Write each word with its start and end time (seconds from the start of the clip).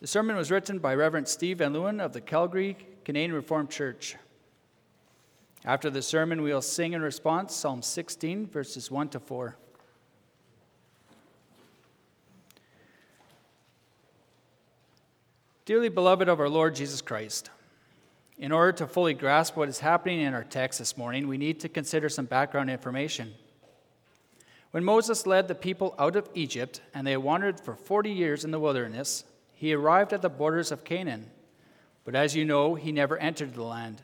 The 0.00 0.06
sermon 0.06 0.34
was 0.34 0.50
written 0.50 0.78
by 0.78 0.94
Reverend 0.94 1.28
Steve 1.28 1.58
Van 1.58 1.74
Leeuwen 1.74 2.00
of 2.00 2.14
the 2.14 2.22
Calgary 2.22 2.78
Canadian 3.04 3.34
Reformed 3.34 3.68
Church. 3.68 4.16
After 5.62 5.90
the 5.90 6.00
sermon, 6.00 6.40
we 6.40 6.54
will 6.54 6.62
sing 6.62 6.94
in 6.94 7.02
response 7.02 7.54
Psalm 7.54 7.82
16, 7.82 8.46
verses 8.46 8.90
1 8.90 9.10
to 9.10 9.20
4. 9.20 9.56
Dearly 15.66 15.90
beloved 15.90 16.30
of 16.30 16.40
our 16.40 16.48
Lord 16.48 16.74
Jesus 16.74 17.02
Christ, 17.02 17.50
in 18.38 18.52
order 18.52 18.72
to 18.72 18.86
fully 18.86 19.12
grasp 19.12 19.54
what 19.54 19.68
is 19.68 19.80
happening 19.80 20.22
in 20.22 20.32
our 20.32 20.44
text 20.44 20.78
this 20.78 20.96
morning, 20.96 21.28
we 21.28 21.36
need 21.36 21.60
to 21.60 21.68
consider 21.68 22.08
some 22.08 22.24
background 22.24 22.70
information. 22.70 23.34
When 24.70 24.82
Moses 24.82 25.26
led 25.26 25.46
the 25.46 25.54
people 25.54 25.94
out 25.98 26.16
of 26.16 26.30
Egypt 26.32 26.80
and 26.94 27.06
they 27.06 27.18
wandered 27.18 27.60
for 27.60 27.76
40 27.76 28.10
years 28.10 28.46
in 28.46 28.50
the 28.50 28.58
wilderness, 28.58 29.24
he 29.60 29.74
arrived 29.74 30.14
at 30.14 30.22
the 30.22 30.30
borders 30.30 30.72
of 30.72 30.84
Canaan. 30.84 31.30
But 32.06 32.14
as 32.14 32.34
you 32.34 32.46
know, 32.46 32.76
he 32.76 32.92
never 32.92 33.18
entered 33.18 33.52
the 33.52 33.62
land. 33.62 34.00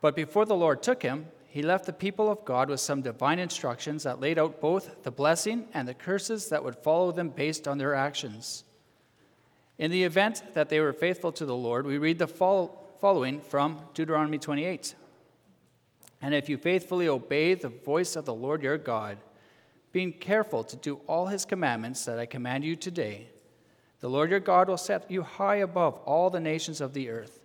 But 0.00 0.16
before 0.16 0.46
the 0.46 0.56
Lord 0.56 0.82
took 0.82 1.02
him, 1.02 1.26
he 1.46 1.60
left 1.60 1.84
the 1.84 1.92
people 1.92 2.30
of 2.30 2.42
God 2.46 2.70
with 2.70 2.80
some 2.80 3.02
divine 3.02 3.38
instructions 3.38 4.04
that 4.04 4.22
laid 4.22 4.38
out 4.38 4.62
both 4.62 5.02
the 5.02 5.10
blessing 5.10 5.68
and 5.74 5.86
the 5.86 5.92
curses 5.92 6.48
that 6.48 6.64
would 6.64 6.74
follow 6.76 7.12
them 7.12 7.28
based 7.28 7.68
on 7.68 7.76
their 7.76 7.94
actions. 7.94 8.64
In 9.76 9.90
the 9.90 10.04
event 10.04 10.42
that 10.54 10.70
they 10.70 10.80
were 10.80 10.94
faithful 10.94 11.30
to 11.32 11.44
the 11.44 11.54
Lord, 11.54 11.84
we 11.84 11.98
read 11.98 12.18
the 12.18 12.26
following 12.26 13.42
from 13.42 13.78
Deuteronomy 13.92 14.38
28. 14.38 14.94
And 16.22 16.34
if 16.34 16.48
you 16.48 16.56
faithfully 16.56 17.08
obey 17.08 17.52
the 17.52 17.68
voice 17.68 18.16
of 18.16 18.24
the 18.24 18.32
Lord 18.32 18.62
your 18.62 18.78
God, 18.78 19.18
being 19.92 20.14
careful 20.14 20.64
to 20.64 20.76
do 20.76 21.02
all 21.06 21.26
his 21.26 21.44
commandments 21.44 22.06
that 22.06 22.18
I 22.18 22.24
command 22.24 22.64
you 22.64 22.74
today, 22.74 23.28
the 24.04 24.10
Lord 24.10 24.30
your 24.30 24.38
God 24.38 24.68
will 24.68 24.76
set 24.76 25.10
you 25.10 25.22
high 25.22 25.56
above 25.56 25.96
all 26.04 26.28
the 26.28 26.38
nations 26.38 26.82
of 26.82 26.92
the 26.92 27.08
earth. 27.08 27.40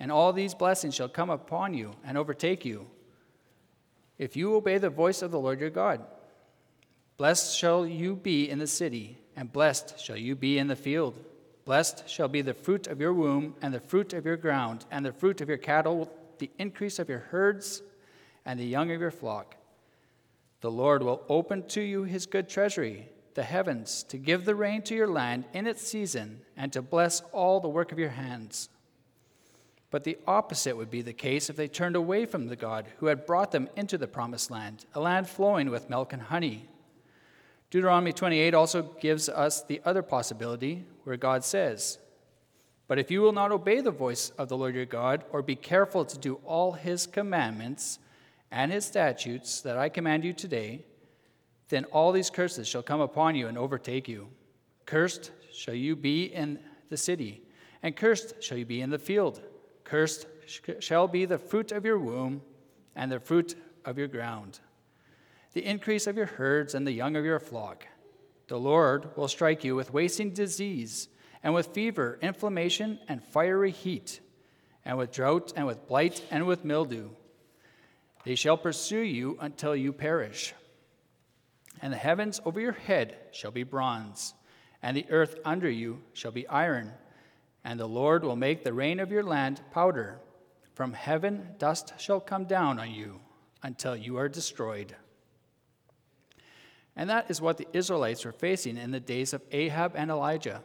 And 0.00 0.10
all 0.10 0.32
these 0.32 0.52
blessings 0.52 0.96
shall 0.96 1.08
come 1.08 1.30
upon 1.30 1.74
you 1.74 1.92
and 2.04 2.18
overtake 2.18 2.64
you 2.64 2.88
if 4.18 4.34
you 4.34 4.56
obey 4.56 4.78
the 4.78 4.90
voice 4.90 5.22
of 5.22 5.30
the 5.30 5.38
Lord 5.38 5.60
your 5.60 5.70
God. 5.70 6.04
Blessed 7.18 7.56
shall 7.56 7.86
you 7.86 8.16
be 8.16 8.50
in 8.50 8.58
the 8.58 8.66
city, 8.66 9.16
and 9.36 9.52
blessed 9.52 10.00
shall 10.00 10.16
you 10.16 10.34
be 10.34 10.58
in 10.58 10.66
the 10.66 10.74
field. 10.74 11.14
Blessed 11.64 12.08
shall 12.08 12.26
be 12.26 12.42
the 12.42 12.52
fruit 12.52 12.88
of 12.88 13.00
your 13.00 13.14
womb, 13.14 13.54
and 13.62 13.72
the 13.72 13.78
fruit 13.78 14.12
of 14.12 14.26
your 14.26 14.36
ground, 14.36 14.86
and 14.90 15.06
the 15.06 15.12
fruit 15.12 15.40
of 15.40 15.48
your 15.48 15.56
cattle, 15.56 16.12
the 16.40 16.50
increase 16.58 16.98
of 16.98 17.08
your 17.08 17.20
herds, 17.30 17.80
and 18.44 18.58
the 18.58 18.66
young 18.66 18.90
of 18.90 19.00
your 19.00 19.12
flock. 19.12 19.54
The 20.62 20.70
Lord 20.72 21.04
will 21.04 21.22
open 21.28 21.68
to 21.68 21.80
you 21.80 22.02
his 22.02 22.26
good 22.26 22.48
treasury 22.48 23.08
the 23.34 23.42
heavens, 23.42 24.02
to 24.04 24.18
give 24.18 24.44
the 24.44 24.54
rain 24.54 24.82
to 24.82 24.94
your 24.94 25.06
land 25.06 25.44
in 25.52 25.66
its 25.66 25.82
season, 25.82 26.40
and 26.56 26.72
to 26.72 26.82
bless 26.82 27.20
all 27.32 27.60
the 27.60 27.68
work 27.68 27.92
of 27.92 27.98
your 27.98 28.10
hands. 28.10 28.68
But 29.90 30.04
the 30.04 30.18
opposite 30.26 30.76
would 30.76 30.90
be 30.90 31.02
the 31.02 31.12
case 31.12 31.50
if 31.50 31.56
they 31.56 31.68
turned 31.68 31.96
away 31.96 32.24
from 32.24 32.46
the 32.46 32.56
God 32.56 32.86
who 32.98 33.06
had 33.06 33.26
brought 33.26 33.50
them 33.50 33.68
into 33.76 33.98
the 33.98 34.06
promised 34.06 34.50
land, 34.50 34.84
a 34.94 35.00
land 35.00 35.28
flowing 35.28 35.70
with 35.70 35.90
milk 35.90 36.12
and 36.12 36.22
honey. 36.22 36.68
Deuteronomy 37.70 38.12
28 38.12 38.54
also 38.54 38.82
gives 39.00 39.28
us 39.28 39.62
the 39.62 39.80
other 39.84 40.02
possibility 40.02 40.84
where 41.04 41.16
God 41.16 41.44
says, 41.44 41.98
But 42.86 42.98
if 42.98 43.10
you 43.10 43.20
will 43.20 43.32
not 43.32 43.52
obey 43.52 43.80
the 43.80 43.90
voice 43.90 44.30
of 44.30 44.48
the 44.48 44.56
Lord 44.56 44.74
your 44.74 44.86
God, 44.86 45.24
or 45.30 45.42
be 45.42 45.56
careful 45.56 46.04
to 46.04 46.18
do 46.18 46.40
all 46.44 46.72
his 46.72 47.06
commandments 47.06 47.98
and 48.50 48.72
his 48.72 48.84
statutes 48.84 49.60
that 49.60 49.76
I 49.76 49.88
command 49.88 50.24
you 50.24 50.32
today, 50.32 50.84
then 51.70 51.84
all 51.86 52.12
these 52.12 52.30
curses 52.30 52.68
shall 52.68 52.82
come 52.82 53.00
upon 53.00 53.36
you 53.36 53.46
and 53.46 53.56
overtake 53.56 54.08
you. 54.08 54.28
Cursed 54.86 55.30
shall 55.52 55.74
you 55.74 55.96
be 55.96 56.24
in 56.24 56.58
the 56.90 56.96
city, 56.96 57.42
and 57.82 57.96
cursed 57.96 58.42
shall 58.42 58.58
you 58.58 58.66
be 58.66 58.80
in 58.80 58.90
the 58.90 58.98
field. 58.98 59.40
Cursed 59.84 60.26
shall 60.80 61.06
be 61.08 61.24
the 61.24 61.38
fruit 61.38 61.70
of 61.72 61.84
your 61.84 61.98
womb 61.98 62.42
and 62.96 63.10
the 63.10 63.20
fruit 63.20 63.54
of 63.84 63.96
your 63.96 64.08
ground, 64.08 64.58
the 65.52 65.64
increase 65.64 66.06
of 66.06 66.16
your 66.16 66.26
herds 66.26 66.74
and 66.74 66.86
the 66.86 66.92
young 66.92 67.14
of 67.16 67.24
your 67.24 67.38
flock. 67.38 67.86
The 68.48 68.58
Lord 68.58 69.16
will 69.16 69.28
strike 69.28 69.62
you 69.62 69.76
with 69.76 69.92
wasting 69.92 70.30
disease, 70.30 71.08
and 71.42 71.54
with 71.54 71.68
fever, 71.68 72.18
inflammation, 72.20 72.98
and 73.08 73.22
fiery 73.22 73.70
heat, 73.70 74.20
and 74.84 74.98
with 74.98 75.12
drought, 75.12 75.52
and 75.54 75.66
with 75.66 75.86
blight, 75.86 76.22
and 76.32 76.46
with 76.46 76.64
mildew. 76.64 77.10
They 78.24 78.34
shall 78.34 78.56
pursue 78.58 79.00
you 79.00 79.38
until 79.40 79.74
you 79.74 79.92
perish 79.92 80.52
and 81.82 81.92
the 81.92 81.98
heavens 81.98 82.40
over 82.44 82.60
your 82.60 82.72
head 82.72 83.16
shall 83.32 83.50
be 83.50 83.62
bronze, 83.62 84.34
and 84.82 84.96
the 84.96 85.06
earth 85.10 85.36
under 85.44 85.70
you 85.70 86.00
shall 86.12 86.30
be 86.30 86.48
iron. 86.48 86.92
And 87.64 87.78
the 87.78 87.86
Lord 87.86 88.24
will 88.24 88.36
make 88.36 88.64
the 88.64 88.72
rain 88.72 89.00
of 89.00 89.10
your 89.10 89.22
land 89.22 89.60
powder. 89.70 90.18
From 90.74 90.92
heaven 90.92 91.48
dust 91.58 91.92
shall 91.98 92.20
come 92.20 92.44
down 92.44 92.78
on 92.78 92.90
you 92.90 93.20
until 93.62 93.94
you 93.94 94.16
are 94.16 94.28
destroyed. 94.28 94.96
And 96.96 97.08
that 97.10 97.30
is 97.30 97.40
what 97.40 97.58
the 97.58 97.68
Israelites 97.72 98.24
were 98.24 98.32
facing 98.32 98.76
in 98.76 98.90
the 98.90 99.00
days 99.00 99.32
of 99.32 99.42
Ahab 99.52 99.92
and 99.94 100.10
Elijah. 100.10 100.62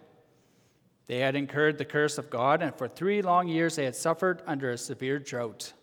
They 1.07 1.19
had 1.19 1.35
incurred 1.35 1.77
the 1.77 1.85
curse 1.85 2.17
of 2.17 2.29
God, 2.29 2.61
and 2.63 2.73
for 2.75 2.87
three 2.87 3.21
long 3.21 3.47
years 3.47 3.75
they 3.75 3.85
had 3.85 3.95
suffered 3.95 4.41
under 4.47 4.71
a 4.71 4.77
severe 4.77 5.19
drought. 5.19 5.73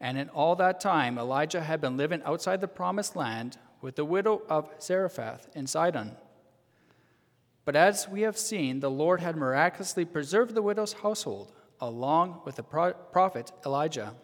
And 0.00 0.18
in 0.18 0.28
all 0.30 0.56
that 0.56 0.80
time, 0.80 1.16
Elijah 1.16 1.62
had 1.62 1.80
been 1.80 1.96
living 1.96 2.22
outside 2.24 2.60
the 2.60 2.68
promised 2.68 3.14
land 3.14 3.56
with 3.82 3.96
the 3.96 4.04
widow 4.04 4.42
of 4.48 4.70
Zarephath 4.80 5.48
in 5.54 5.66
Sidon. 5.66 6.16
But 7.64 7.76
as 7.76 8.08
we 8.08 8.22
have 8.22 8.38
seen, 8.38 8.80
the 8.80 8.90
Lord 8.90 9.20
had 9.20 9.36
miraculously 9.36 10.04
preserved 10.04 10.54
the 10.54 10.62
widow's 10.62 10.94
household, 10.94 11.52
along 11.80 12.40
with 12.44 12.56
the 12.56 12.62
prophet 12.62 13.52
Elijah. 13.66 14.14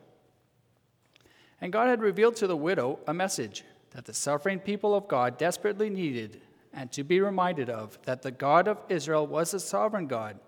And 1.61 1.73
God 1.73 1.89
had 1.89 2.01
revealed 2.01 2.37
to 2.37 2.47
the 2.47 2.57
widow 2.57 3.01
a 3.07 3.13
message 3.13 3.65
that 3.91 4.05
the 4.05 4.15
suffering 4.15 4.61
people 4.61 4.95
of 4.95 5.09
God 5.09 5.39
desperately 5.39 5.91
needed, 5.91 6.41
and 6.73 6.91
to 6.93 7.03
be 7.03 7.21
reminded 7.21 7.69
of 7.69 7.99
that 8.05 8.23
the 8.23 8.31
God 8.31 8.69
of 8.69 8.79
Israel 8.89 9.27
was 9.27 9.55
a 9.55 9.61
sovereign 9.61 10.07
God 10.07 10.39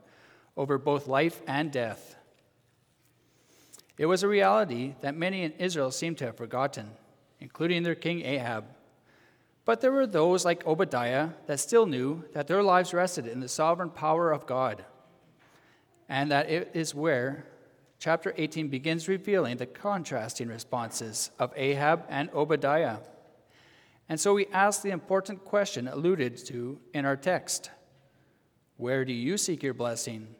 over 0.56 0.78
both 0.78 1.08
life 1.08 1.42
and 1.46 1.72
death. 1.72 2.16
It 3.98 4.06
was 4.06 4.22
a 4.22 4.28
reality 4.28 4.94
that 5.00 5.16
many 5.16 5.42
in 5.42 5.52
Israel 5.52 5.90
seemed 5.90 6.18
to 6.18 6.26
have 6.26 6.36
forgotten, 6.36 6.90
including 7.40 7.82
their 7.82 7.94
king 7.94 8.24
Ahab. 8.24 8.64
But 9.64 9.80
there 9.80 9.92
were 9.92 10.06
those 10.06 10.44
like 10.44 10.66
Obadiah 10.66 11.30
that 11.46 11.60
still 11.60 11.86
knew 11.86 12.24
that 12.32 12.46
their 12.46 12.62
lives 12.62 12.94
rested 12.94 13.26
in 13.26 13.40
the 13.40 13.48
sovereign 13.48 13.90
power 13.90 14.32
of 14.32 14.46
God, 14.46 14.84
and 16.08 16.30
that 16.30 16.50
it 16.50 16.70
is 16.74 16.94
where 16.94 17.46
chapter 17.98 18.34
18 18.36 18.68
begins 18.68 19.06
revealing 19.06 19.58
the 19.58 19.66
contrasting 19.66 20.48
responses 20.48 21.30
of 21.38 21.52
Ahab 21.54 22.04
and 22.08 22.30
Obadiah. 22.30 22.98
And 24.08 24.18
so 24.18 24.34
we 24.34 24.46
ask 24.46 24.82
the 24.82 24.90
important 24.90 25.44
question 25.44 25.86
alluded 25.86 26.36
to 26.46 26.80
in 26.94 27.04
our 27.04 27.16
text 27.16 27.70
Where 28.76 29.04
do 29.04 29.12
you 29.12 29.36
seek 29.36 29.62
your 29.62 29.74
blessing? 29.74 30.34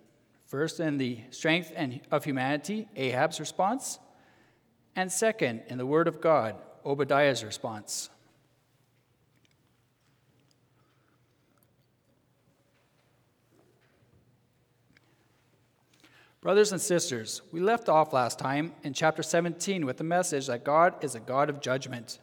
First, 0.47 0.81
in 0.81 0.97
the 0.97 1.21
strength 1.31 1.73
of 2.11 2.25
humanity, 2.25 2.89
Ahab's 2.97 3.39
response, 3.39 4.01
and 4.97 5.13
second, 5.13 5.63
in 5.69 5.79
the 5.79 5.87
Word 5.87 6.09
of 6.09 6.21
God, 6.21 6.57
Obadiah's 6.85 7.45
response. 7.45 8.11
Brothers 16.41 16.73
and 16.73 16.81
sisters, 16.81 17.43
we 17.53 17.61
left 17.61 17.91
off 17.91 18.15
last 18.15 18.39
time 18.39 18.73
in 18.83 18.95
chapter 18.95 19.23
17 19.23 19.84
with 19.84 19.99
the 19.99 20.05
message 20.05 20.47
that 20.47 20.65
God 20.65 20.95
is 21.05 21.15
a 21.15 21.21
God 21.21 21.51
of 21.51 21.61
judgment, 21.61 22.19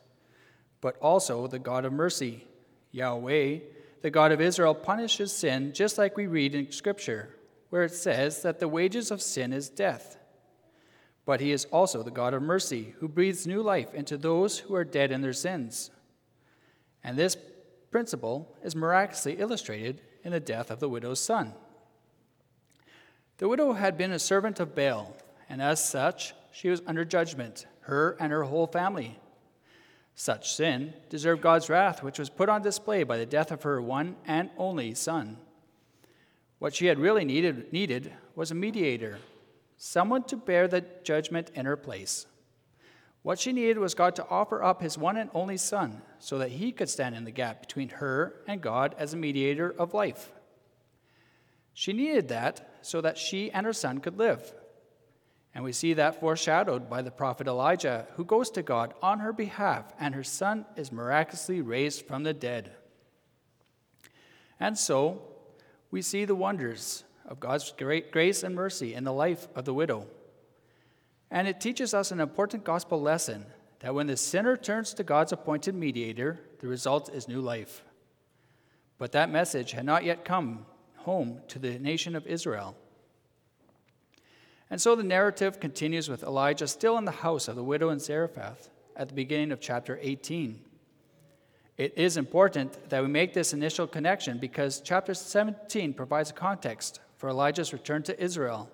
but 0.81 0.97
also 0.97 1.45
the 1.45 1.59
God 1.59 1.85
of 1.85 1.93
mercy. 1.93 2.47
Yahweh, 2.91 3.59
the 4.01 4.09
God 4.09 4.31
of 4.31 4.41
Israel, 4.41 4.73
punishes 4.73 5.31
sin 5.31 5.71
just 5.71 5.99
like 5.99 6.17
we 6.17 6.25
read 6.25 6.55
in 6.55 6.71
Scripture, 6.71 7.35
where 7.69 7.83
it 7.83 7.93
says 7.93 8.41
that 8.41 8.59
the 8.59 8.67
wages 8.67 9.11
of 9.11 9.21
sin 9.21 9.53
is 9.53 9.69
death. 9.69 10.17
But 11.23 11.39
he 11.39 11.51
is 11.51 11.65
also 11.65 12.01
the 12.01 12.09
God 12.09 12.33
of 12.33 12.41
mercy, 12.41 12.95
who 12.99 13.07
breathes 13.07 13.45
new 13.45 13.61
life 13.61 13.93
into 13.93 14.17
those 14.17 14.57
who 14.57 14.73
are 14.73 14.83
dead 14.83 15.11
in 15.11 15.21
their 15.21 15.31
sins. 15.31 15.91
And 17.03 17.17
this 17.17 17.37
principle 17.91 18.55
is 18.63 18.75
miraculously 18.75 19.33
illustrated 19.33 20.01
in 20.23 20.31
the 20.31 20.39
death 20.39 20.71
of 20.71 20.79
the 20.79 20.89
widow's 20.89 21.19
son. 21.19 21.53
The 23.37 23.47
widow 23.47 23.73
had 23.73 23.97
been 23.97 24.11
a 24.11 24.19
servant 24.19 24.59
of 24.59 24.73
Baal, 24.73 25.15
and 25.47 25.61
as 25.61 25.83
such, 25.83 26.33
she 26.51 26.69
was 26.69 26.81
under 26.87 27.05
judgment, 27.05 27.67
her 27.81 28.17
and 28.19 28.31
her 28.31 28.43
whole 28.43 28.65
family. 28.65 29.19
Such 30.15 30.55
sin 30.55 30.95
deserved 31.09 31.43
God's 31.43 31.69
wrath, 31.69 32.01
which 32.01 32.17
was 32.17 32.31
put 32.31 32.49
on 32.49 32.63
display 32.63 33.03
by 33.03 33.17
the 33.17 33.27
death 33.27 33.51
of 33.51 33.61
her 33.61 33.79
one 33.79 34.15
and 34.25 34.49
only 34.57 34.95
son. 34.95 35.37
What 36.57 36.73
she 36.73 36.87
had 36.87 36.97
really 36.97 37.23
needed, 37.23 37.71
needed 37.71 38.11
was 38.33 38.49
a 38.49 38.55
mediator, 38.55 39.19
someone 39.77 40.23
to 40.23 40.35
bear 40.35 40.67
the 40.67 40.83
judgment 41.03 41.51
in 41.53 41.67
her 41.67 41.77
place. 41.77 42.25
What 43.21 43.37
she 43.39 43.53
needed 43.53 43.77
was 43.77 43.93
God 43.93 44.15
to 44.15 44.27
offer 44.27 44.63
up 44.63 44.81
his 44.81 44.97
one 44.97 45.17
and 45.17 45.29
only 45.35 45.57
son 45.57 46.01
so 46.17 46.39
that 46.39 46.49
he 46.49 46.71
could 46.71 46.89
stand 46.89 47.13
in 47.13 47.25
the 47.25 47.31
gap 47.31 47.61
between 47.61 47.89
her 47.89 48.41
and 48.47 48.61
God 48.61 48.95
as 48.97 49.13
a 49.13 49.17
mediator 49.17 49.69
of 49.77 49.93
life. 49.93 50.31
She 51.73 51.93
needed 51.93 52.29
that 52.29 52.76
so 52.81 53.01
that 53.01 53.17
she 53.17 53.51
and 53.51 53.65
her 53.65 53.73
son 53.73 53.99
could 53.99 54.17
live. 54.17 54.53
And 55.53 55.63
we 55.63 55.71
see 55.71 55.93
that 55.93 56.19
foreshadowed 56.19 56.89
by 56.89 57.01
the 57.01 57.11
prophet 57.11 57.47
Elijah, 57.47 58.07
who 58.15 58.23
goes 58.23 58.51
to 58.51 58.61
God 58.61 58.93
on 59.01 59.19
her 59.19 59.33
behalf, 59.33 59.85
and 59.99 60.13
her 60.13 60.23
son 60.23 60.65
is 60.75 60.91
miraculously 60.91 61.61
raised 61.61 62.05
from 62.05 62.23
the 62.23 62.33
dead. 62.33 62.71
And 64.59 64.77
so, 64.77 65.21
we 65.89 66.01
see 66.01 66.25
the 66.25 66.35
wonders 66.35 67.03
of 67.25 67.39
God's 67.39 67.71
great 67.71 68.11
grace 68.11 68.43
and 68.43 68.55
mercy 68.55 68.93
in 68.93 69.03
the 69.03 69.13
life 69.13 69.47
of 69.55 69.65
the 69.65 69.73
widow. 69.73 70.07
And 71.31 71.47
it 71.47 71.59
teaches 71.59 71.93
us 71.93 72.11
an 72.11 72.19
important 72.19 72.63
gospel 72.63 73.01
lesson 73.01 73.45
that 73.79 73.93
when 73.93 74.07
the 74.07 74.17
sinner 74.17 74.57
turns 74.57 74.93
to 74.93 75.03
God's 75.03 75.31
appointed 75.31 75.75
mediator, 75.75 76.39
the 76.59 76.67
result 76.67 77.13
is 77.13 77.27
new 77.27 77.41
life. 77.41 77.83
But 78.97 79.11
that 79.11 79.29
message 79.29 79.71
had 79.71 79.85
not 79.85 80.03
yet 80.03 80.25
come 80.25 80.65
home 81.07 81.39
to 81.47 81.57
the 81.57 81.79
nation 81.79 82.17
of 82.17 82.27
Israel. 82.27 82.75
And 84.69 84.81
so 84.81 84.93
the 84.93 85.03
narrative 85.03 85.61
continues 85.61 86.09
with 86.09 86.21
Elijah 86.21 86.67
still 86.67 86.97
in 86.97 87.05
the 87.05 87.23
house 87.23 87.47
of 87.47 87.55
the 87.55 87.63
widow 87.63 87.89
in 87.89 87.99
Zarephath 87.99 88.69
at 88.93 89.07
the 89.07 89.13
beginning 89.13 89.53
of 89.53 89.61
chapter 89.61 89.97
18. 90.01 90.59
It 91.77 91.93
is 91.95 92.17
important 92.17 92.89
that 92.89 93.01
we 93.01 93.07
make 93.07 93.33
this 93.33 93.53
initial 93.53 93.87
connection 93.87 94.37
because 94.37 94.81
chapter 94.81 95.13
17 95.13 95.93
provides 95.93 96.31
a 96.31 96.33
context 96.33 96.99
for 97.15 97.29
Elijah's 97.29 97.71
return 97.71 98.03
to 98.03 98.21
Israel. 98.21 98.69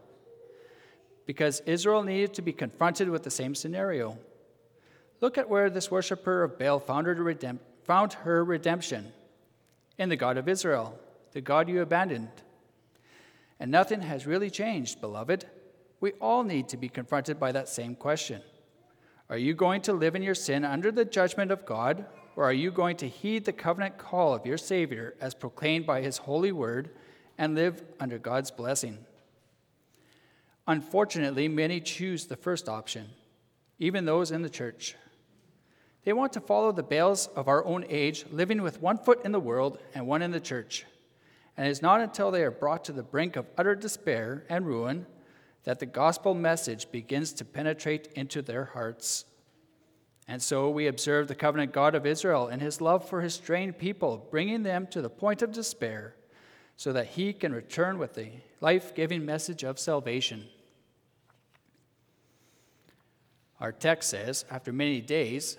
Because 1.27 1.61
Israel 1.67 2.01
needed 2.01 2.33
to 2.33 2.41
be 2.41 2.51
confronted 2.51 3.09
with 3.09 3.21
the 3.21 3.29
same 3.29 3.53
scenario. 3.53 4.17
Look 5.21 5.37
at 5.37 5.49
where 5.49 5.69
this 5.69 5.91
worshiper 5.91 6.41
of 6.41 6.57
Baal 6.57 6.79
found 6.79 7.05
her, 7.05 7.15
redemp- 7.15 7.59
found 7.83 8.13
her 8.13 8.43
redemption 8.43 9.13
in 9.99 10.09
the 10.09 10.15
God 10.15 10.37
of 10.37 10.49
Israel, 10.49 10.97
the 11.33 11.41
God 11.41 11.67
you 11.67 11.81
abandoned. 11.81 12.29
And 13.59 13.71
nothing 13.71 14.01
has 14.01 14.25
really 14.25 14.49
changed, 14.49 15.01
beloved. 15.01 15.45
We 15.99 16.11
all 16.13 16.43
need 16.43 16.69
to 16.69 16.77
be 16.77 16.89
confronted 16.89 17.39
by 17.39 17.51
that 17.51 17.69
same 17.69 17.95
question 17.95 18.41
Are 19.29 19.37
you 19.37 19.53
going 19.53 19.81
to 19.83 19.93
live 19.93 20.15
in 20.15 20.23
your 20.23 20.35
sin 20.35 20.65
under 20.65 20.91
the 20.91 21.05
judgment 21.05 21.51
of 21.51 21.65
God, 21.65 22.05
or 22.35 22.45
are 22.45 22.53
you 22.53 22.71
going 22.71 22.97
to 22.97 23.07
heed 23.07 23.45
the 23.45 23.53
covenant 23.53 23.97
call 23.97 24.33
of 24.33 24.45
your 24.45 24.57
Savior 24.57 25.15
as 25.21 25.33
proclaimed 25.33 25.85
by 25.85 26.01
his 26.01 26.17
holy 26.17 26.51
word 26.51 26.89
and 27.37 27.55
live 27.55 27.81
under 27.99 28.17
God's 28.17 28.51
blessing? 28.51 28.97
Unfortunately, 30.67 31.47
many 31.47 31.79
choose 31.79 32.25
the 32.25 32.37
first 32.37 32.69
option, 32.69 33.09
even 33.79 34.05
those 34.05 34.31
in 34.31 34.41
the 34.41 34.49
church. 34.49 34.95
They 36.05 36.13
want 36.13 36.33
to 36.33 36.41
follow 36.41 36.71
the 36.71 36.83
Baals 36.83 37.27
of 37.27 37.47
our 37.47 37.63
own 37.65 37.85
age, 37.87 38.25
living 38.31 38.61
with 38.61 38.81
one 38.81 38.97
foot 38.97 39.23
in 39.23 39.31
the 39.31 39.39
world 39.39 39.77
and 39.93 40.05
one 40.05 40.21
in 40.21 40.31
the 40.31 40.39
church. 40.39 40.85
And 41.55 41.67
it 41.67 41.69
is 41.69 41.81
not 41.81 42.01
until 42.01 42.31
they 42.31 42.43
are 42.43 42.51
brought 42.51 42.83
to 42.85 42.91
the 42.91 43.03
brink 43.03 43.35
of 43.35 43.45
utter 43.57 43.75
despair 43.75 44.45
and 44.49 44.65
ruin 44.65 45.05
that 45.63 45.79
the 45.79 45.85
gospel 45.85 46.33
message 46.33 46.91
begins 46.91 47.31
to 47.33 47.45
penetrate 47.45 48.07
into 48.15 48.41
their 48.41 48.65
hearts. 48.65 49.25
And 50.27 50.41
so 50.41 50.69
we 50.69 50.87
observe 50.87 51.27
the 51.27 51.35
covenant 51.35 51.73
God 51.73 51.95
of 51.95 52.05
Israel 52.05 52.47
and 52.47 52.61
his 52.61 52.81
love 52.81 53.07
for 53.07 53.21
his 53.21 53.35
strained 53.35 53.77
people, 53.77 54.27
bringing 54.31 54.63
them 54.63 54.87
to 54.87 55.01
the 55.01 55.09
point 55.09 55.41
of 55.41 55.51
despair 55.51 56.15
so 56.75 56.93
that 56.93 57.07
he 57.07 57.33
can 57.33 57.53
return 57.53 57.97
with 57.97 58.15
the 58.15 58.29
life 58.61 58.95
giving 58.95 59.25
message 59.25 59.63
of 59.63 59.77
salvation. 59.77 60.45
Our 63.59 63.71
text 63.71 64.09
says, 64.09 64.43
after 64.49 64.73
many 64.73 64.99
days, 65.01 65.57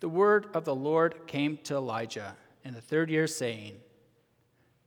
the 0.00 0.08
word 0.08 0.46
of 0.54 0.64
the 0.64 0.74
Lord 0.74 1.26
came 1.26 1.58
to 1.64 1.74
Elijah 1.74 2.36
in 2.64 2.72
the 2.72 2.80
third 2.80 3.10
year, 3.10 3.26
saying, 3.26 3.76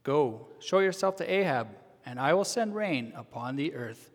Go, 0.08 0.46
show 0.58 0.78
yourself 0.78 1.16
to 1.16 1.30
Ahab, 1.30 1.68
and 2.06 2.18
I 2.18 2.32
will 2.32 2.46
send 2.46 2.74
rain 2.74 3.12
upon 3.14 3.56
the 3.56 3.74
earth. 3.74 4.08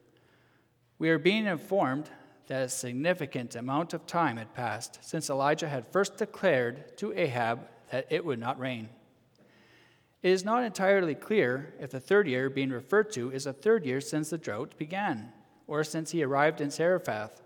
We 0.97 1.11
are 1.11 1.19
being 1.19 1.45
informed 1.45 2.09
that 2.47 2.63
a 2.63 2.69
significant 2.69 3.55
amount 3.55 3.93
of 3.93 4.07
time 4.07 4.37
had 4.37 4.55
passed 4.55 4.97
since 5.03 5.29
Elijah 5.29 5.69
had 5.69 5.85
first 5.85 6.17
declared 6.17 6.97
to 6.97 7.13
Ahab 7.13 7.67
that 7.91 8.07
it 8.09 8.25
would 8.25 8.39
not 8.39 8.57
rain. 8.59 8.89
It 10.23 10.31
is 10.31 10.43
not 10.43 10.63
entirely 10.63 11.13
clear 11.13 11.75
if 11.79 11.91
the 11.91 11.99
third 11.99 12.27
year 12.27 12.49
being 12.49 12.71
referred 12.71 13.11
to 13.11 13.29
is 13.29 13.43
the 13.43 13.53
third 13.53 13.85
year 13.85 14.01
since 14.01 14.31
the 14.31 14.39
drought 14.39 14.75
began, 14.79 15.31
or 15.67 15.83
since 15.83 16.09
he 16.09 16.23
arrived 16.23 16.59
in 16.59 16.71
Zarephath. 16.71 17.43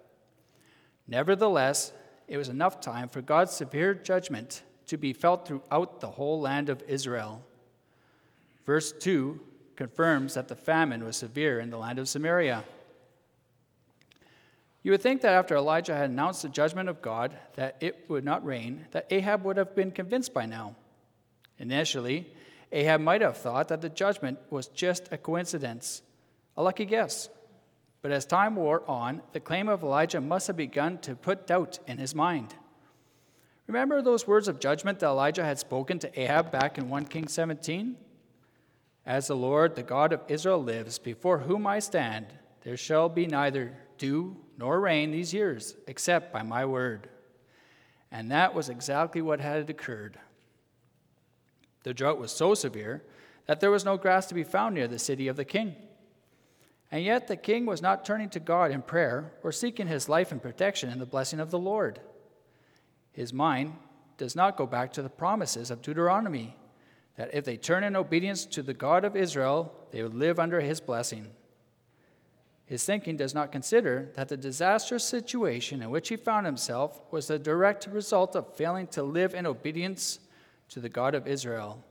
Nevertheless, 1.06 1.92
it 2.30 2.38
was 2.38 2.48
enough 2.48 2.80
time 2.80 3.10
for 3.10 3.22
God's 3.22 3.52
severe 3.52 3.94
judgment 3.94 4.64
to 4.86 4.96
be 4.96 5.12
felt 5.12 5.46
throughout 5.46 6.00
the 6.00 6.12
whole 6.12 6.40
land 6.40 6.70
of 6.70 6.82
Israel. 6.88 7.44
Verse 8.68 8.92
2 8.92 9.40
confirms 9.78 10.34
that 10.34 10.50
the 10.50 10.56
famine 10.56 11.06
was 11.06 11.16
severe 11.16 11.60
in 11.62 11.70
the 11.70 11.78
land 11.78 11.98
of 11.98 12.10
Samaria. 12.10 12.66
You 14.84 14.92
would 14.92 15.02
think 15.02 15.22
that 15.22 15.34
after 15.34 15.56
Elijah 15.56 15.96
had 15.96 16.10
announced 16.10 16.42
the 16.42 16.50
judgment 16.50 16.90
of 16.90 17.02
God 17.02 17.36
that 17.56 17.78
it 17.80 18.06
would 18.10 18.26
not 18.26 18.46
rain, 18.46 18.86
that 18.92 19.08
Ahab 19.10 19.46
would 19.46 19.56
have 19.56 19.74
been 19.74 19.92
convinced 19.92 20.34
by 20.34 20.46
now. 20.46 20.76
Initially, 21.58 22.28
Ahab 22.74 23.00
might 23.00 23.22
have 23.22 23.38
thought 23.38 23.70
that 23.70 23.82
the 23.82 23.90
judgment 23.90 24.38
was 24.50 24.68
just 24.68 25.08
a 25.12 25.18
coincidence, 25.18 26.02
a 26.58 26.64
lucky 26.64 26.86
guess. 26.86 27.30
But 28.02 28.12
as 28.12 28.26
time 28.26 28.58
wore 28.58 28.84
on, 28.86 29.22
the 29.32 29.40
claim 29.40 29.70
of 29.70 29.82
Elijah 29.82 30.20
must 30.20 30.48
have 30.48 30.58
begun 30.58 30.98
to 31.00 31.16
put 31.16 31.48
doubt 31.48 31.80
in 31.88 31.98
his 31.98 32.14
mind. 32.14 32.54
Remember 33.66 34.02
those 34.02 34.28
words 34.28 34.50
of 34.50 34.60
judgment 34.60 35.00
that 35.00 35.08
Elijah 35.08 35.46
had 35.46 35.58
spoken 35.58 36.00
to 36.00 36.20
Ahab 36.20 36.52
back 36.52 36.78
in 36.78 36.90
1 36.90 37.06
Kings 37.06 37.34
17? 37.34 37.96
As 39.08 39.28
the 39.28 39.38
Lord, 39.38 39.76
the 39.76 39.84
God 39.84 40.12
of 40.12 40.22
Israel, 40.28 40.62
lives, 40.62 41.00
before 41.00 41.40
whom 41.40 41.66
I 41.66 41.80
stand, 41.80 42.26
there 42.64 42.76
shall 42.76 43.08
be 43.08 43.26
neither 43.26 43.74
dew 43.98 44.36
nor 44.58 44.82
rain 44.82 45.12
these 45.12 45.34
years, 45.34 45.78
except 45.88 46.34
by 46.34 46.44
my 46.44 46.66
word. 46.66 47.08
And 48.12 48.30
that 48.32 48.54
was 48.54 48.68
exactly 48.68 49.22
what 49.22 49.40
had 49.40 49.70
occurred. 49.70 50.20
The 51.84 51.94
drought 51.94 52.20
was 52.20 52.34
so 52.34 52.54
severe 52.54 53.02
that 53.46 53.62
there 53.62 53.72
was 53.72 53.86
no 53.86 53.96
grass 53.96 54.26
to 54.28 54.36
be 54.36 54.44
found 54.44 54.76
near 54.76 54.90
the 54.90 55.00
city 55.00 55.30
of 55.30 55.38
the 55.38 55.46
king. 55.46 55.76
And 56.92 57.02
yet 57.02 57.30
the 57.30 57.38
king 57.38 57.66
was 57.66 57.82
not 57.82 58.04
turning 58.04 58.30
to 58.32 58.42
God 58.42 58.72
in 58.72 58.82
prayer 58.82 59.32
or 59.42 59.54
seeking 59.54 59.88
his 59.88 60.10
life 60.10 60.34
and 60.34 60.42
protection 60.42 60.90
in 60.90 61.00
the 61.00 61.06
blessing 61.06 61.40
of 61.40 61.50
the 61.50 61.60
Lord. 61.60 62.02
His 63.14 63.32
mind 63.32 63.76
does 64.18 64.36
not 64.36 64.58
go 64.58 64.66
back 64.66 64.92
to 64.94 65.02
the 65.02 65.10
promises 65.10 65.72
of 65.72 65.82
Deuteronomy 65.82 66.58
that 67.18 67.34
if 67.34 67.44
they 67.44 67.58
turn 67.58 67.84
in 67.84 67.96
obedience 67.96 68.46
to 68.46 68.64
the 68.64 68.74
God 68.74 69.04
of 69.04 69.16
Israel, 69.16 69.74
they 69.92 70.02
would 70.02 70.14
live 70.14 70.40
under 70.40 70.62
his 70.62 70.80
blessing. 70.80 71.28
His 72.66 72.86
thinking 72.86 73.18
does 73.18 73.34
not 73.34 73.52
consider 73.52 74.12
that 74.16 74.30
the 74.30 74.38
disastrous 74.38 75.04
situation 75.04 75.82
in 75.82 75.90
which 75.90 76.10
he 76.10 76.16
found 76.16 76.46
himself 76.46 77.02
was 77.12 77.28
the 77.28 77.40
direct 77.40 77.88
result 77.88 78.36
of 78.36 78.56
failing 78.56 78.88
to 78.88 79.04
live 79.04 79.34
in 79.34 79.46
obedience 79.46 80.20
to 80.70 80.80
the 80.80 80.90
God 80.90 81.16
of 81.16 81.28
Israel. 81.28 81.84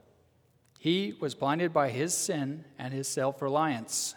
He 0.79 1.15
was 1.19 1.35
blinded 1.35 1.73
by 1.73 1.89
his 1.89 2.13
sin 2.13 2.63
and 2.77 2.93
his 2.93 3.07
self 3.07 3.41
reliance. 3.41 4.15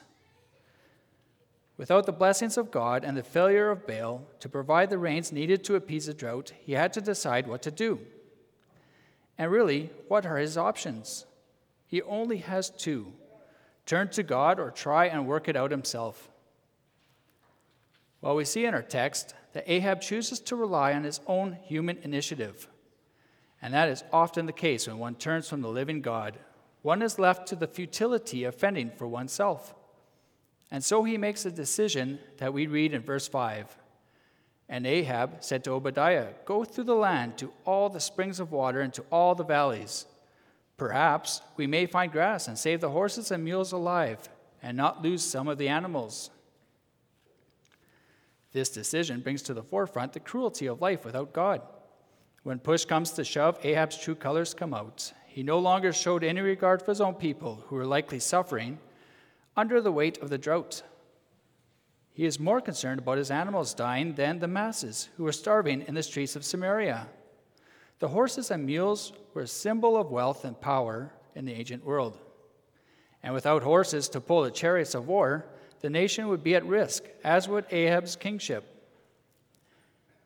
Without 1.78 2.04
the 2.04 2.12
blessings 2.12 2.58
of 2.58 2.70
God 2.70 3.04
and 3.04 3.16
the 3.16 3.22
failure 3.22 3.70
of 3.70 3.86
Baal 3.86 4.26
to 4.40 4.50
provide 4.50 4.90
the 4.90 4.98
rains 4.98 5.32
needed 5.32 5.64
to 5.64 5.76
appease 5.76 6.06
the 6.06 6.14
drought, 6.14 6.52
he 6.60 6.74
had 6.74 6.92
to 6.92 7.00
decide 7.00 7.48
what 7.48 7.62
to 7.62 7.70
do. 7.70 8.00
And 9.40 9.50
really, 9.50 9.88
what 10.06 10.26
are 10.26 10.36
his 10.36 10.58
options? 10.58 11.24
He 11.86 12.02
only 12.02 12.36
has 12.36 12.68
two 12.68 13.14
turn 13.86 14.10
to 14.10 14.22
God 14.22 14.60
or 14.60 14.70
try 14.70 15.06
and 15.06 15.26
work 15.26 15.48
it 15.48 15.56
out 15.56 15.70
himself. 15.70 16.30
Well, 18.20 18.36
we 18.36 18.44
see 18.44 18.66
in 18.66 18.74
our 18.74 18.82
text 18.82 19.34
that 19.54 19.64
Ahab 19.66 20.02
chooses 20.02 20.40
to 20.40 20.56
rely 20.56 20.92
on 20.92 21.04
his 21.04 21.20
own 21.26 21.56
human 21.64 21.96
initiative. 22.02 22.68
And 23.62 23.72
that 23.72 23.88
is 23.88 24.04
often 24.12 24.44
the 24.44 24.52
case 24.52 24.86
when 24.86 24.98
one 24.98 25.14
turns 25.14 25.48
from 25.48 25.62
the 25.62 25.70
living 25.70 26.02
God. 26.02 26.38
One 26.82 27.00
is 27.00 27.18
left 27.18 27.48
to 27.48 27.56
the 27.56 27.66
futility 27.66 28.44
of 28.44 28.54
fending 28.54 28.90
for 28.90 29.08
oneself. 29.08 29.74
And 30.70 30.84
so 30.84 31.02
he 31.02 31.16
makes 31.16 31.46
a 31.46 31.50
decision 31.50 32.18
that 32.36 32.52
we 32.52 32.66
read 32.66 32.92
in 32.92 33.00
verse 33.00 33.26
5. 33.26 33.74
And 34.70 34.86
Ahab 34.86 35.38
said 35.40 35.64
to 35.64 35.72
Obadiah, 35.72 36.28
Go 36.44 36.64
through 36.64 36.84
the 36.84 36.94
land 36.94 37.36
to 37.38 37.52
all 37.66 37.88
the 37.88 37.98
springs 37.98 38.38
of 38.38 38.52
water 38.52 38.80
and 38.80 38.94
to 38.94 39.04
all 39.10 39.34
the 39.34 39.44
valleys. 39.44 40.06
Perhaps 40.76 41.42
we 41.56 41.66
may 41.66 41.86
find 41.86 42.12
grass 42.12 42.46
and 42.46 42.56
save 42.56 42.80
the 42.80 42.90
horses 42.90 43.32
and 43.32 43.44
mules 43.44 43.72
alive, 43.72 44.28
and 44.62 44.76
not 44.76 45.02
lose 45.02 45.24
some 45.24 45.48
of 45.48 45.58
the 45.58 45.66
animals. 45.66 46.30
This 48.52 48.70
decision 48.70 49.20
brings 49.20 49.42
to 49.42 49.54
the 49.54 49.62
forefront 49.62 50.12
the 50.12 50.20
cruelty 50.20 50.66
of 50.66 50.80
life 50.80 51.04
without 51.04 51.32
God. 51.32 51.62
When 52.44 52.60
push 52.60 52.84
comes 52.84 53.10
to 53.12 53.24
shove, 53.24 53.58
Ahab's 53.64 53.98
true 53.98 54.14
colors 54.14 54.54
come 54.54 54.72
out. 54.72 55.12
He 55.26 55.42
no 55.42 55.58
longer 55.58 55.92
showed 55.92 56.22
any 56.22 56.40
regard 56.40 56.80
for 56.80 56.92
his 56.92 57.00
own 57.00 57.14
people, 57.14 57.64
who 57.66 57.76
were 57.76 57.86
likely 57.86 58.20
suffering 58.20 58.78
under 59.56 59.80
the 59.80 59.92
weight 59.92 60.18
of 60.18 60.30
the 60.30 60.38
drought. 60.38 60.82
He 62.20 62.26
is 62.26 62.38
more 62.38 62.60
concerned 62.60 62.98
about 62.98 63.16
his 63.16 63.30
animals 63.30 63.72
dying 63.72 64.12
than 64.12 64.40
the 64.40 64.46
masses 64.46 65.08
who 65.16 65.24
were 65.24 65.32
starving 65.32 65.80
in 65.88 65.94
the 65.94 66.02
streets 66.02 66.36
of 66.36 66.44
Samaria. 66.44 67.08
The 67.98 68.08
horses 68.08 68.50
and 68.50 68.66
mules 68.66 69.14
were 69.32 69.40
a 69.40 69.46
symbol 69.46 69.96
of 69.96 70.10
wealth 70.10 70.44
and 70.44 70.60
power 70.60 71.14
in 71.34 71.46
the 71.46 71.54
ancient 71.54 71.82
world. 71.82 72.18
and 73.22 73.32
without 73.32 73.62
horses 73.62 74.06
to 74.10 74.20
pull 74.20 74.42
the 74.42 74.50
chariots 74.50 74.94
of 74.94 75.08
war, 75.08 75.46
the 75.80 75.88
nation 75.88 76.28
would 76.28 76.44
be 76.44 76.54
at 76.54 76.66
risk, 76.66 77.04
as 77.24 77.48
would 77.48 77.64
Ahab's 77.70 78.16
kingship. 78.16 78.64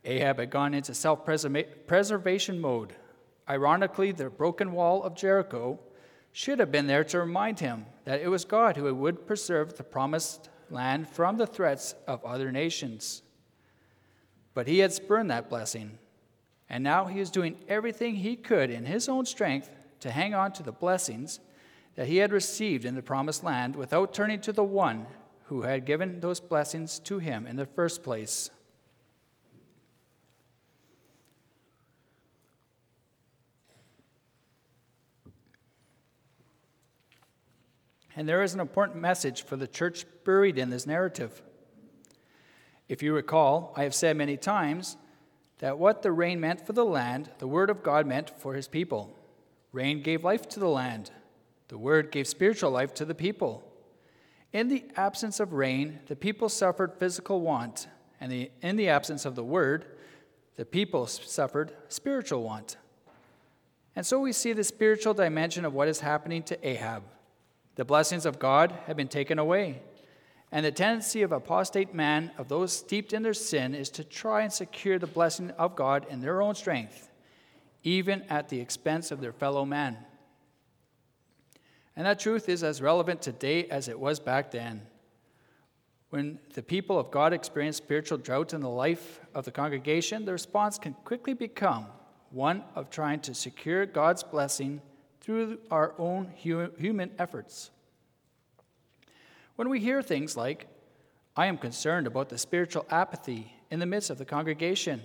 Ahab 0.05 0.41
had 0.41 0.51
gone 0.51 0.75
into 0.75 0.95
self 0.95 1.25
preservation 1.25 2.61
mode. 2.61 2.93
Ironically, 3.49 4.11
the 4.11 4.31
broken 4.31 4.73
wall 4.73 5.05
of 5.05 5.15
Jericho 5.15 5.79
should 6.33 6.59
have 6.59 6.73
been 6.73 6.89
there 6.89 7.05
to 7.05 7.21
remind 7.21 7.61
him 7.61 7.87
that 8.05 8.21
it 8.21 8.27
was 8.27 8.45
God 8.45 8.77
who 8.77 8.93
would 8.93 9.29
preserve 9.29 9.77
the 9.77 9.85
promised 9.85 10.49
land 10.71 11.09
from 11.09 11.37
the 11.37 11.47
threats 11.47 11.95
of 12.07 12.25
other 12.25 12.53
nations. 12.53 13.23
But 14.55 14.67
he 14.67 14.79
had 14.79 14.93
spurned 14.93 15.31
that 15.31 15.49
blessing, 15.49 15.99
and 16.69 16.85
now 16.85 17.07
he 17.07 17.21
was 17.21 17.31
doing 17.31 17.57
everything 17.69 18.17
he 18.17 18.37
could 18.37 18.71
in 18.71 18.85
his 18.85 19.09
own 19.09 19.27
strength 19.27 19.71
to 20.01 20.11
hang 20.11 20.35
on 20.35 20.53
to 20.53 20.63
the 20.63 20.73
blessings 20.73 21.41
that 21.95 22.09
he 22.09 22.19
had 22.19 22.33
received 22.33 22.85
in 22.85 22.95
the 22.95 23.03
promised 23.03 23.45
land 23.45 23.77
without 23.77 24.13
turning 24.13 24.41
to 24.41 24.53
the 24.53 24.65
one 24.65 25.07
who 25.45 25.63
had 25.63 25.85
given 25.85 26.21
those 26.21 26.41
blessings 26.41 26.99
to 27.01 27.19
him 27.19 27.47
in 27.47 27.57
the 27.57 27.67
first 27.67 28.03
place. 28.03 28.51
And 38.17 38.29
there 38.29 38.43
is 38.43 38.55
an 38.55 38.61
important 38.61 39.01
message 39.01 39.43
for 39.43 39.57
the 39.57 39.67
church 39.67 40.07
buried 40.25 40.59
in 40.59 40.71
this 40.71 40.87
narrative. 40.87 41.43
If 42.89 43.03
you 43.03 43.15
recall, 43.15 43.73
I 43.77 43.83
have 43.83 43.95
said 43.95 44.17
many 44.17 44.37
times 44.37 44.97
that 45.59 45.79
what 45.79 46.03
the 46.03 46.13
rain 46.13 46.41
meant 46.41 46.67
for 46.67 46.73
the 46.73 46.85
land, 46.85 47.31
the 47.39 47.49
Word 47.49 47.71
of 47.71 47.83
God 47.83 48.07
meant 48.07 48.31
for 48.31 48.55
His 48.55 48.69
people. 48.69 49.17
Rain 49.73 50.03
gave 50.03 50.23
life 50.23 50.49
to 50.51 50.61
the 50.61 50.69
land, 50.69 51.11
the 51.69 51.79
Word 51.79 52.13
gave 52.13 52.27
spiritual 52.27 52.71
life 52.71 52.95
to 52.95 53.05
the 53.05 53.15
people. 53.15 53.65
In 54.53 54.69
the 54.69 54.85
absence 54.95 55.41
of 55.41 55.53
rain, 55.53 55.99
the 56.07 56.15
people 56.15 56.49
suffered 56.49 56.95
physical 56.95 57.41
want, 57.41 57.89
and 58.21 58.31
the, 58.31 58.51
in 58.63 58.77
the 58.77 58.89
absence 58.89 59.25
of 59.25 59.35
the 59.35 59.43
Word, 59.43 59.87
the 60.57 60.65
people 60.65 61.07
suffered 61.07 61.73
spiritual 61.89 62.45
want. 62.45 62.77
And 63.97 64.07
so 64.07 64.21
we 64.21 64.33
see 64.33 64.53
the 64.53 64.63
spiritual 64.63 65.15
dimension 65.15 65.65
of 65.65 65.75
what 65.75 65.89
is 65.89 66.01
happening 66.01 66.43
to 66.45 66.69
Ahab. 66.69 67.03
The 67.77 67.85
blessings 67.85 68.27
of 68.27 68.39
God 68.39 68.73
have 68.87 68.97
been 68.97 69.09
taken 69.09 69.39
away. 69.39 69.83
And 70.53 70.65
the 70.65 70.71
tendency 70.71 71.23
of 71.23 71.33
apostate 71.33 71.95
man, 71.95 72.31
of 72.39 72.49
those 72.49 72.73
steeped 72.73 73.13
in 73.13 73.23
their 73.23 73.35
sin, 73.35 73.75
is 73.75 73.91
to 73.91 74.05
try 74.05 74.43
and 74.43 74.53
secure 74.53 74.99
the 74.99 75.07
blessing 75.07 75.51
of 75.53 75.75
God 75.75 76.07
in 76.09 76.21
their 76.21 76.41
own 76.41 76.55
strength, 76.55 77.11
even 77.83 78.23
at 78.29 78.49
the 78.49 78.61
expense 78.61 79.11
of 79.11 79.21
their 79.21 79.33
fellow 79.33 79.65
man. 79.65 79.99
And 81.97 82.07
that 82.07 82.21
truth 82.21 82.49
is 82.49 82.63
as 82.63 82.81
relevant 82.81 83.23
today 83.23 83.67
as 83.67 83.89
it 83.89 83.99
was 83.99 84.21
back 84.21 84.53
then. 84.53 84.83
When 86.11 86.39
the 86.53 86.63
people 86.63 86.99
of 86.99 87.11
God 87.11 87.33
experience 87.33 87.77
spiritual 87.77 88.19
drought 88.19 88.55
in 88.55 88.61
the 88.61 88.69
life 88.69 89.21
of 89.35 89.45
the 89.45 89.51
congregation, 89.51 90.25
the 90.25 90.33
response 90.33 90.79
can 90.79 90.95
quickly 91.05 91.35
become 91.35 91.87
one 92.31 92.63
of 92.77 92.91
trying 92.91 93.21
to 93.21 93.35
secure 93.35 93.87
God's 93.87 94.23
blessing 94.23 94.81
through 95.25 95.59
our 95.71 95.95
own 95.97 96.31
human 96.37 97.11
efforts. 97.19 97.71
When 99.57 99.71
we 99.71 99.81
hear 99.81 100.03
things 100.03 100.37
like, 100.37 100.67
I 101.35 101.47
am 101.47 101.57
concerned 101.57 102.07
about 102.07 102.29
the 102.29 102.37
spiritual 102.37 102.85
apathy 102.91 103.55
in 103.71 103.81
the 103.81 103.87
midst 103.87 104.11
of 104.11 104.19
the 104.19 104.27
congregation, 104.27 105.01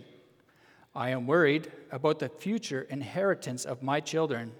I 0.93 1.11
am 1.11 1.25
worried 1.25 1.71
about 1.89 2.19
the 2.19 2.27
future 2.27 2.81
inheritance 2.89 3.63
of 3.63 3.81
my 3.81 4.01
children, 4.01 4.51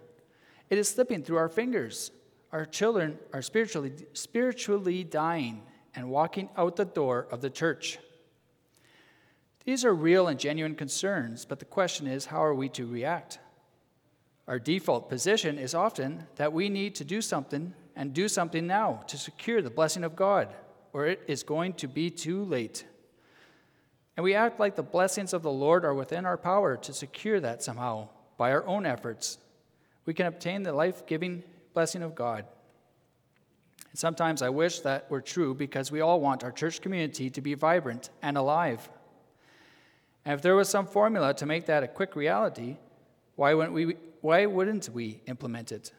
it 0.70 0.78
is 0.78 0.88
slipping 0.88 1.24
through 1.24 1.38
our 1.38 1.50
fingers. 1.50 2.12
Our 2.54 2.66
children 2.66 3.20
are 3.34 3.42
spiritually, 3.42 3.92
spiritually 4.14 5.04
dying 5.04 5.64
and 5.94 6.10
walking 6.10 6.48
out 6.56 6.78
the 6.78 6.86
door 6.86 7.28
of 7.32 7.42
the 7.42 7.50
church. 7.50 8.00
These 9.66 9.84
are 9.84 9.94
real 9.94 10.30
and 10.30 10.40
genuine 10.40 10.76
concerns, 10.76 11.44
but 11.44 11.60
the 11.60 11.66
question 11.66 12.08
is 12.08 12.28
how 12.28 12.42
are 12.42 12.56
we 12.56 12.70
to 12.70 12.86
react? 12.86 13.40
Our 14.50 14.58
default 14.58 15.10
position 15.10 15.60
is 15.60 15.76
often 15.76 16.26
that 16.38 16.52
we 16.52 16.70
need 16.70 16.96
to 16.96 17.06
do 17.06 17.22
something 17.22 17.72
and 17.96 18.16
do 18.16 18.28
something 18.28 18.66
now 18.66 19.04
to 19.06 19.16
secure 19.16 19.62
the 19.62 19.70
blessing 19.70 20.04
of 20.04 20.16
God, 20.16 20.48
or 20.92 21.06
it 21.06 21.22
is 21.28 21.44
going 21.44 21.74
to 21.74 21.88
be 21.88 22.10
too 22.10 22.44
late. 22.46 22.84
And 24.18 24.24
we 24.24 24.34
act 24.34 24.60
like 24.60 24.76
the 24.76 24.82
blessings 24.82 25.34
of 25.34 25.44
the 25.44 25.52
Lord 25.52 25.86
are 25.86 25.94
within 25.94 26.26
our 26.26 26.36
power 26.36 26.76
to 26.78 26.94
secure 26.94 27.40
that 27.40 27.62
somehow 27.62 28.10
by 28.38 28.52
our 28.52 28.66
own 28.66 28.88
efforts. 28.88 29.38
We 30.08 30.16
can 30.16 30.26
obtain 30.26 30.64
the 30.64 30.74
life 30.74 31.06
giving 31.06 31.44
blessing 31.76 32.02
of 32.02 32.16
God. 32.16 32.46
And 33.92 34.00
sometimes 34.00 34.42
I 34.42 34.50
wish 34.50 34.80
that 34.80 35.12
were 35.12 35.22
true 35.22 35.54
because 35.54 35.92
we 35.92 36.02
all 36.02 36.20
want 36.20 36.44
our 36.44 36.52
church 36.52 36.82
community 36.82 37.30
to 37.30 37.42
be 37.42 37.54
vibrant 37.54 38.10
and 38.24 38.36
alive. 38.36 38.90
And 40.26 40.34
if 40.34 40.42
there 40.42 40.56
was 40.56 40.70
some 40.70 40.88
formula 40.88 41.36
to 41.36 41.46
make 41.46 41.68
that 41.68 41.84
a 41.84 41.88
quick 41.88 42.16
reality, 42.16 42.78
why 43.36 43.54
wouldn't 43.54 43.76
we 43.76 43.96
why 44.22 44.46
wouldn't 44.46 44.90
we 44.90 45.22
implement 45.28 45.72
it? 45.72 45.94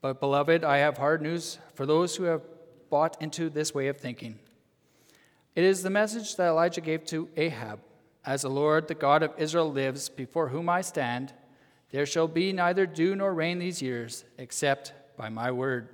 But, 0.00 0.20
beloved, 0.20 0.64
I 0.64 0.78
have 0.78 0.96
hard 0.96 1.20
news 1.20 1.58
for 1.74 1.84
those 1.84 2.16
who 2.16 2.24
have 2.24 2.42
bought 2.88 3.20
into 3.20 3.50
this 3.50 3.74
way 3.74 3.88
of 3.88 3.98
thinking. 3.98 4.38
It 5.54 5.64
is 5.64 5.82
the 5.82 5.90
message 5.90 6.36
that 6.36 6.48
Elijah 6.48 6.80
gave 6.80 7.04
to 7.06 7.28
Ahab 7.36 7.80
As 8.24 8.42
the 8.42 8.50
Lord, 8.50 8.88
the 8.88 8.94
God 8.94 9.22
of 9.22 9.32
Israel, 9.38 9.70
lives, 9.70 10.08
before 10.08 10.48
whom 10.48 10.68
I 10.68 10.82
stand, 10.82 11.32
there 11.90 12.06
shall 12.06 12.28
be 12.28 12.52
neither 12.52 12.86
dew 12.86 13.16
nor 13.16 13.32
rain 13.32 13.58
these 13.58 13.82
years, 13.82 14.24
except 14.38 14.92
by 15.16 15.28
my 15.28 15.50
word. 15.50 15.88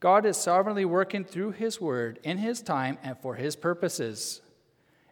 God 0.00 0.26
is 0.26 0.36
sovereignly 0.36 0.84
working 0.84 1.24
through 1.24 1.52
his 1.52 1.80
word 1.80 2.18
in 2.22 2.38
his 2.38 2.60
time 2.60 2.98
and 3.02 3.16
for 3.18 3.36
his 3.36 3.56
purposes. 3.56 4.42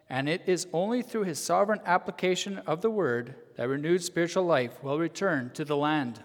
And 0.09 0.29
it 0.29 0.43
is 0.45 0.67
only 0.73 1.01
through 1.01 1.23
his 1.23 1.39
sovereign 1.39 1.81
application 1.85 2.59
of 2.59 2.81
the 2.81 2.91
word 2.91 3.35
that 3.55 3.69
renewed 3.69 4.03
spiritual 4.03 4.45
life 4.45 4.83
will 4.83 4.99
return 4.99 5.51
to 5.53 5.65
the 5.65 5.77
land. 5.77 6.21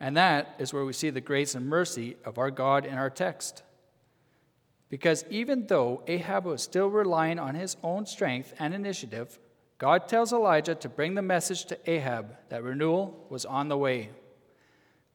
And 0.00 0.16
that 0.16 0.54
is 0.58 0.72
where 0.72 0.84
we 0.84 0.92
see 0.92 1.10
the 1.10 1.20
grace 1.20 1.54
and 1.54 1.66
mercy 1.66 2.16
of 2.24 2.38
our 2.38 2.50
God 2.50 2.86
in 2.86 2.94
our 2.94 3.10
text. 3.10 3.62
Because 4.90 5.24
even 5.28 5.66
though 5.66 6.02
Ahab 6.06 6.44
was 6.44 6.62
still 6.62 6.88
relying 6.88 7.38
on 7.38 7.54
his 7.54 7.76
own 7.82 8.06
strength 8.06 8.54
and 8.58 8.72
initiative, 8.72 9.38
God 9.76 10.08
tells 10.08 10.32
Elijah 10.32 10.74
to 10.76 10.88
bring 10.88 11.14
the 11.14 11.22
message 11.22 11.66
to 11.66 11.90
Ahab 11.90 12.36
that 12.48 12.62
renewal 12.62 13.26
was 13.28 13.44
on 13.44 13.68
the 13.68 13.76
way. 13.76 14.10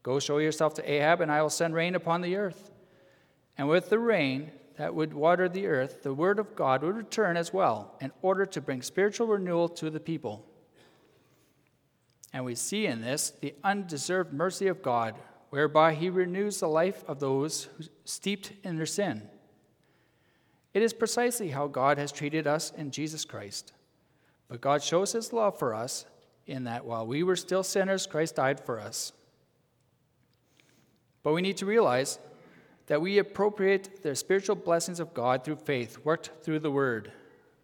Go 0.02 0.20
show 0.20 0.38
yourself 0.38 0.74
to 0.74 0.90
Ahab, 0.90 1.22
and 1.22 1.32
I 1.32 1.42
will 1.42 1.50
send 1.50 1.74
rain 1.74 1.94
upon 1.94 2.20
the 2.20 2.36
earth. 2.36 2.70
And 3.56 3.68
with 3.68 3.88
the 3.88 3.98
rain, 3.98 4.50
that 4.76 4.94
would 4.94 5.14
water 5.14 5.48
the 5.48 5.66
earth, 5.66 6.02
the 6.02 6.14
word 6.14 6.38
of 6.38 6.56
God 6.56 6.82
would 6.82 6.96
return 6.96 7.36
as 7.36 7.52
well 7.52 7.94
in 8.00 8.10
order 8.22 8.44
to 8.46 8.60
bring 8.60 8.82
spiritual 8.82 9.28
renewal 9.28 9.68
to 9.68 9.90
the 9.90 10.00
people. 10.00 10.44
And 12.32 12.44
we 12.44 12.56
see 12.56 12.86
in 12.86 13.00
this 13.00 13.30
the 13.40 13.54
undeserved 13.62 14.32
mercy 14.32 14.66
of 14.66 14.82
God, 14.82 15.14
whereby 15.50 15.94
he 15.94 16.10
renews 16.10 16.58
the 16.58 16.68
life 16.68 17.04
of 17.06 17.20
those 17.20 17.68
steeped 18.04 18.52
in 18.64 18.76
their 18.76 18.86
sin. 18.86 19.28
It 20.72 20.82
is 20.82 20.92
precisely 20.92 21.50
how 21.50 21.68
God 21.68 21.98
has 21.98 22.10
treated 22.10 22.48
us 22.48 22.72
in 22.76 22.90
Jesus 22.90 23.24
Christ. 23.24 23.72
But 24.48 24.60
God 24.60 24.82
shows 24.82 25.12
his 25.12 25.32
love 25.32 25.56
for 25.56 25.72
us 25.72 26.04
in 26.46 26.64
that 26.64 26.84
while 26.84 27.06
we 27.06 27.22
were 27.22 27.36
still 27.36 27.62
sinners, 27.62 28.06
Christ 28.06 28.34
died 28.34 28.58
for 28.58 28.80
us. 28.80 29.12
But 31.22 31.32
we 31.32 31.42
need 31.42 31.56
to 31.58 31.66
realize 31.66 32.18
that 32.86 33.00
we 33.00 33.18
appropriate 33.18 34.02
the 34.02 34.14
spiritual 34.14 34.56
blessings 34.56 35.00
of 35.00 35.14
God 35.14 35.44
through 35.44 35.56
faith, 35.56 35.98
worked 36.04 36.30
through 36.42 36.60
the 36.60 36.70
Word. 36.70 37.12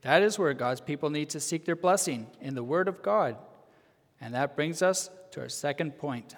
That 0.03 0.23
is 0.23 0.39
where 0.39 0.55
God's 0.55 0.81
people 0.81 1.11
need 1.11 1.31
to 1.31 1.41
seek 1.41 1.65
their 1.65 1.77
blessing 1.77 2.27
in 2.41 2.55
the 2.55 2.65
Word 2.65 2.89
of 2.89 3.03
God. 3.03 3.37
And 4.21 4.35
that 4.35 4.57
brings 4.57 4.83
us 4.83 5.11
to 5.33 5.41
our 5.41 5.49
second 5.49 5.99
point. 5.99 6.35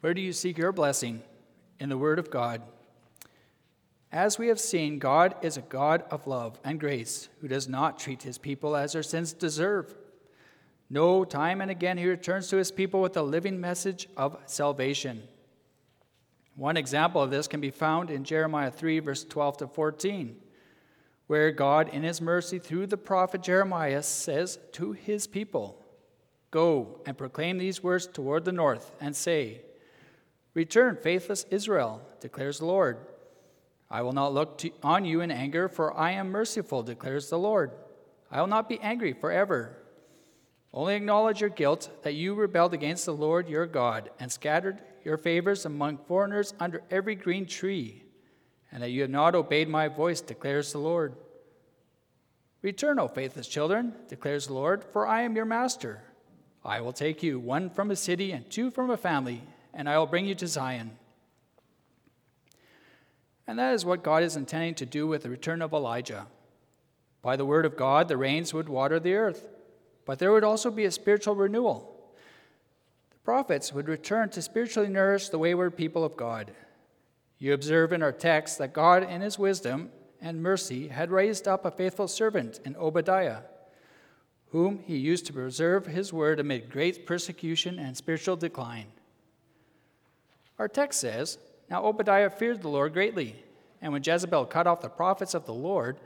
Where 0.00 0.14
do 0.14 0.20
you 0.20 0.32
seek 0.32 0.58
your 0.58 0.72
blessing? 0.72 1.22
In 1.80 1.88
the 1.88 1.98
Word 1.98 2.18
of 2.18 2.30
God. 2.30 2.62
As 4.10 4.38
we 4.38 4.48
have 4.48 4.58
seen, 4.58 4.98
God 4.98 5.36
is 5.42 5.56
a 5.56 5.62
God 5.62 6.02
of 6.10 6.26
love 6.26 6.58
and 6.64 6.80
grace 6.80 7.28
who 7.40 7.48
does 7.48 7.68
not 7.68 7.98
treat 7.98 8.22
his 8.22 8.38
people 8.38 8.74
as 8.74 8.94
their 8.94 9.02
sins 9.02 9.32
deserve. 9.32 9.94
No, 10.90 11.24
time 11.24 11.60
and 11.60 11.70
again 11.70 11.98
he 11.98 12.06
returns 12.06 12.48
to 12.48 12.56
his 12.56 12.70
people 12.70 13.00
with 13.00 13.16
a 13.16 13.22
living 13.22 13.60
message 13.60 14.08
of 14.16 14.38
salvation. 14.46 15.22
One 16.54 16.76
example 16.76 17.22
of 17.22 17.30
this 17.30 17.46
can 17.46 17.60
be 17.60 17.70
found 17.70 18.10
in 18.10 18.24
Jeremiah 18.24 18.70
3, 18.70 18.98
verse 19.00 19.22
12 19.24 19.58
to 19.58 19.66
14, 19.68 20.36
where 21.26 21.52
God, 21.52 21.88
in 21.90 22.02
his 22.02 22.20
mercy 22.20 22.58
through 22.58 22.86
the 22.86 22.96
prophet 22.96 23.42
Jeremiah, 23.42 24.02
says 24.02 24.58
to 24.72 24.92
his 24.92 25.26
people, 25.26 25.84
Go 26.50 27.00
and 27.06 27.18
proclaim 27.18 27.58
these 27.58 27.82
words 27.82 28.06
toward 28.06 28.44
the 28.44 28.52
north, 28.52 28.90
and 29.00 29.14
say, 29.14 29.60
Return, 30.54 30.96
faithless 31.00 31.44
Israel, 31.50 32.02
declares 32.20 32.58
the 32.58 32.64
Lord. 32.64 33.06
I 33.90 34.02
will 34.02 34.12
not 34.12 34.34
look 34.34 34.58
to, 34.58 34.70
on 34.82 35.04
you 35.04 35.20
in 35.20 35.30
anger, 35.30 35.68
for 35.68 35.96
I 35.96 36.12
am 36.12 36.30
merciful, 36.30 36.82
declares 36.82 37.28
the 37.28 37.38
Lord. 37.38 37.70
I 38.30 38.40
will 38.40 38.48
not 38.48 38.68
be 38.68 38.80
angry 38.80 39.12
forever. 39.12 39.76
Only 40.72 40.94
acknowledge 40.94 41.40
your 41.40 41.50
guilt 41.50 41.90
that 42.02 42.14
you 42.14 42.34
rebelled 42.34 42.74
against 42.74 43.06
the 43.06 43.14
Lord 43.14 43.48
your 43.48 43.66
God 43.66 44.10
and 44.20 44.30
scattered 44.30 44.82
your 45.04 45.16
favors 45.16 45.64
among 45.64 45.98
foreigners 45.98 46.52
under 46.60 46.82
every 46.90 47.14
green 47.14 47.46
tree, 47.46 48.04
and 48.70 48.82
that 48.82 48.90
you 48.90 49.00
have 49.02 49.10
not 49.10 49.34
obeyed 49.34 49.68
my 49.68 49.88
voice, 49.88 50.20
declares 50.20 50.72
the 50.72 50.78
Lord. 50.78 51.14
Return, 52.60 52.98
O 52.98 53.08
faithless 53.08 53.48
children, 53.48 53.94
declares 54.08 54.48
the 54.48 54.52
Lord, 54.52 54.84
for 54.84 55.06
I 55.06 55.22
am 55.22 55.36
your 55.36 55.44
master. 55.44 56.02
I 56.64 56.80
will 56.80 56.92
take 56.92 57.22
you, 57.22 57.38
one 57.38 57.70
from 57.70 57.90
a 57.90 57.96
city 57.96 58.32
and 58.32 58.50
two 58.50 58.70
from 58.70 58.90
a 58.90 58.96
family, 58.96 59.42
and 59.72 59.88
I 59.88 59.96
will 59.96 60.06
bring 60.06 60.26
you 60.26 60.34
to 60.34 60.46
Zion. 60.46 60.98
And 63.46 63.58
that 63.58 63.72
is 63.72 63.86
what 63.86 64.02
God 64.02 64.22
is 64.22 64.36
intending 64.36 64.74
to 64.74 64.84
do 64.84 65.06
with 65.06 65.22
the 65.22 65.30
return 65.30 65.62
of 65.62 65.72
Elijah. 65.72 66.26
By 67.22 67.36
the 67.36 67.46
word 67.46 67.64
of 67.64 67.76
God, 67.76 68.08
the 68.08 68.18
rains 68.18 68.52
would 68.52 68.68
water 68.68 69.00
the 69.00 69.14
earth, 69.14 69.46
but 70.08 70.18
there 70.18 70.32
would 70.32 70.42
also 70.42 70.70
be 70.70 70.86
a 70.86 70.90
spiritual 70.90 71.34
renewal. 71.34 71.94
The 73.10 73.18
prophets 73.18 73.74
would 73.74 73.90
return 73.90 74.30
to 74.30 74.40
spiritually 74.40 74.88
nourish 74.88 75.28
the 75.28 75.38
wayward 75.38 75.76
people 75.76 76.02
of 76.02 76.16
God. 76.16 76.50
You 77.38 77.52
observe 77.52 77.92
in 77.92 78.02
our 78.02 78.10
text 78.10 78.56
that 78.56 78.72
God, 78.72 79.02
in 79.02 79.20
his 79.20 79.38
wisdom 79.38 79.90
and 80.18 80.42
mercy, 80.42 80.88
had 80.88 81.10
raised 81.10 81.46
up 81.46 81.66
a 81.66 81.70
faithful 81.70 82.08
servant 82.08 82.58
in 82.64 82.74
Obadiah, 82.76 83.40
whom 84.48 84.78
he 84.86 84.96
used 84.96 85.26
to 85.26 85.34
preserve 85.34 85.84
his 85.84 86.10
word 86.10 86.40
amid 86.40 86.70
great 86.70 87.04
persecution 87.04 87.78
and 87.78 87.94
spiritual 87.94 88.36
decline. 88.36 88.86
Our 90.58 90.68
text 90.68 91.00
says, 91.00 91.36
Now 91.68 91.84
Obadiah 91.84 92.30
feared 92.30 92.62
the 92.62 92.68
Lord 92.68 92.94
greatly, 92.94 93.44
and 93.82 93.92
when 93.92 94.02
Jezebel 94.02 94.46
cut 94.46 94.66
off 94.66 94.80
the 94.80 94.88
prophets 94.88 95.34
of 95.34 95.44
the 95.44 95.52
Lord, 95.52 95.98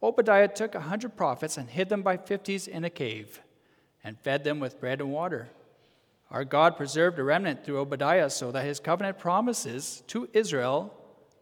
Obadiah 0.00 0.46
took 0.46 0.76
a 0.76 0.80
hundred 0.80 1.16
prophets 1.16 1.56
and 1.56 1.68
hid 1.68 1.88
them 1.88 2.02
by 2.02 2.16
fifties 2.16 2.68
in 2.68 2.84
a 2.84 2.90
cave, 2.90 3.40
and 4.08 4.18
fed 4.20 4.42
them 4.42 4.58
with 4.58 4.80
bread 4.80 5.02
and 5.02 5.12
water. 5.12 5.50
Our 6.30 6.42
God 6.42 6.78
preserved 6.78 7.18
a 7.18 7.22
remnant 7.22 7.62
through 7.62 7.78
Obadiah 7.78 8.30
so 8.30 8.50
that 8.50 8.64
his 8.64 8.80
covenant 8.80 9.18
promises 9.18 10.02
to 10.06 10.30
Israel 10.32 10.94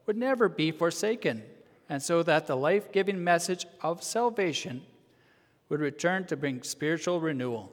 would 0.05 0.17
never 0.17 0.49
be 0.49 0.73
forsaken, 0.73 1.45
and 1.89 2.03
so 2.03 2.25
that 2.25 2.49
the 2.49 2.57
life 2.57 2.91
giving 2.91 3.23
message 3.23 3.67
of 3.83 4.03
salvation 4.03 4.83
would 5.69 5.79
return 5.79 6.25
to 6.27 6.37
bring 6.37 6.65
spiritual 6.65 7.21
renewal. 7.21 7.71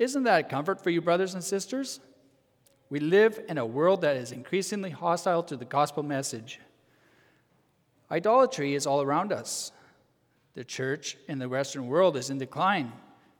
Isn't 0.00 0.24
that 0.24 0.46
a 0.46 0.48
comfort 0.48 0.82
for 0.82 0.90
you, 0.90 1.00
brothers 1.00 1.34
and 1.34 1.44
sisters? 1.44 2.00
We 2.90 2.98
live 2.98 3.40
in 3.48 3.58
a 3.58 3.64
world 3.64 4.00
that 4.00 4.16
is 4.16 4.32
increasingly 4.32 4.90
hostile 4.90 5.44
to 5.44 5.56
the 5.56 5.64
gospel 5.64 6.02
message. 6.02 6.58
Idolatry 8.10 8.74
is 8.74 8.88
all 8.88 9.02
around 9.02 9.32
us. 9.32 9.70
The 10.54 10.64
church 10.64 11.16
in 11.28 11.38
the 11.38 11.48
Western 11.48 11.86
world 11.86 12.16
is 12.16 12.30
in 12.30 12.38
decline 12.38 12.92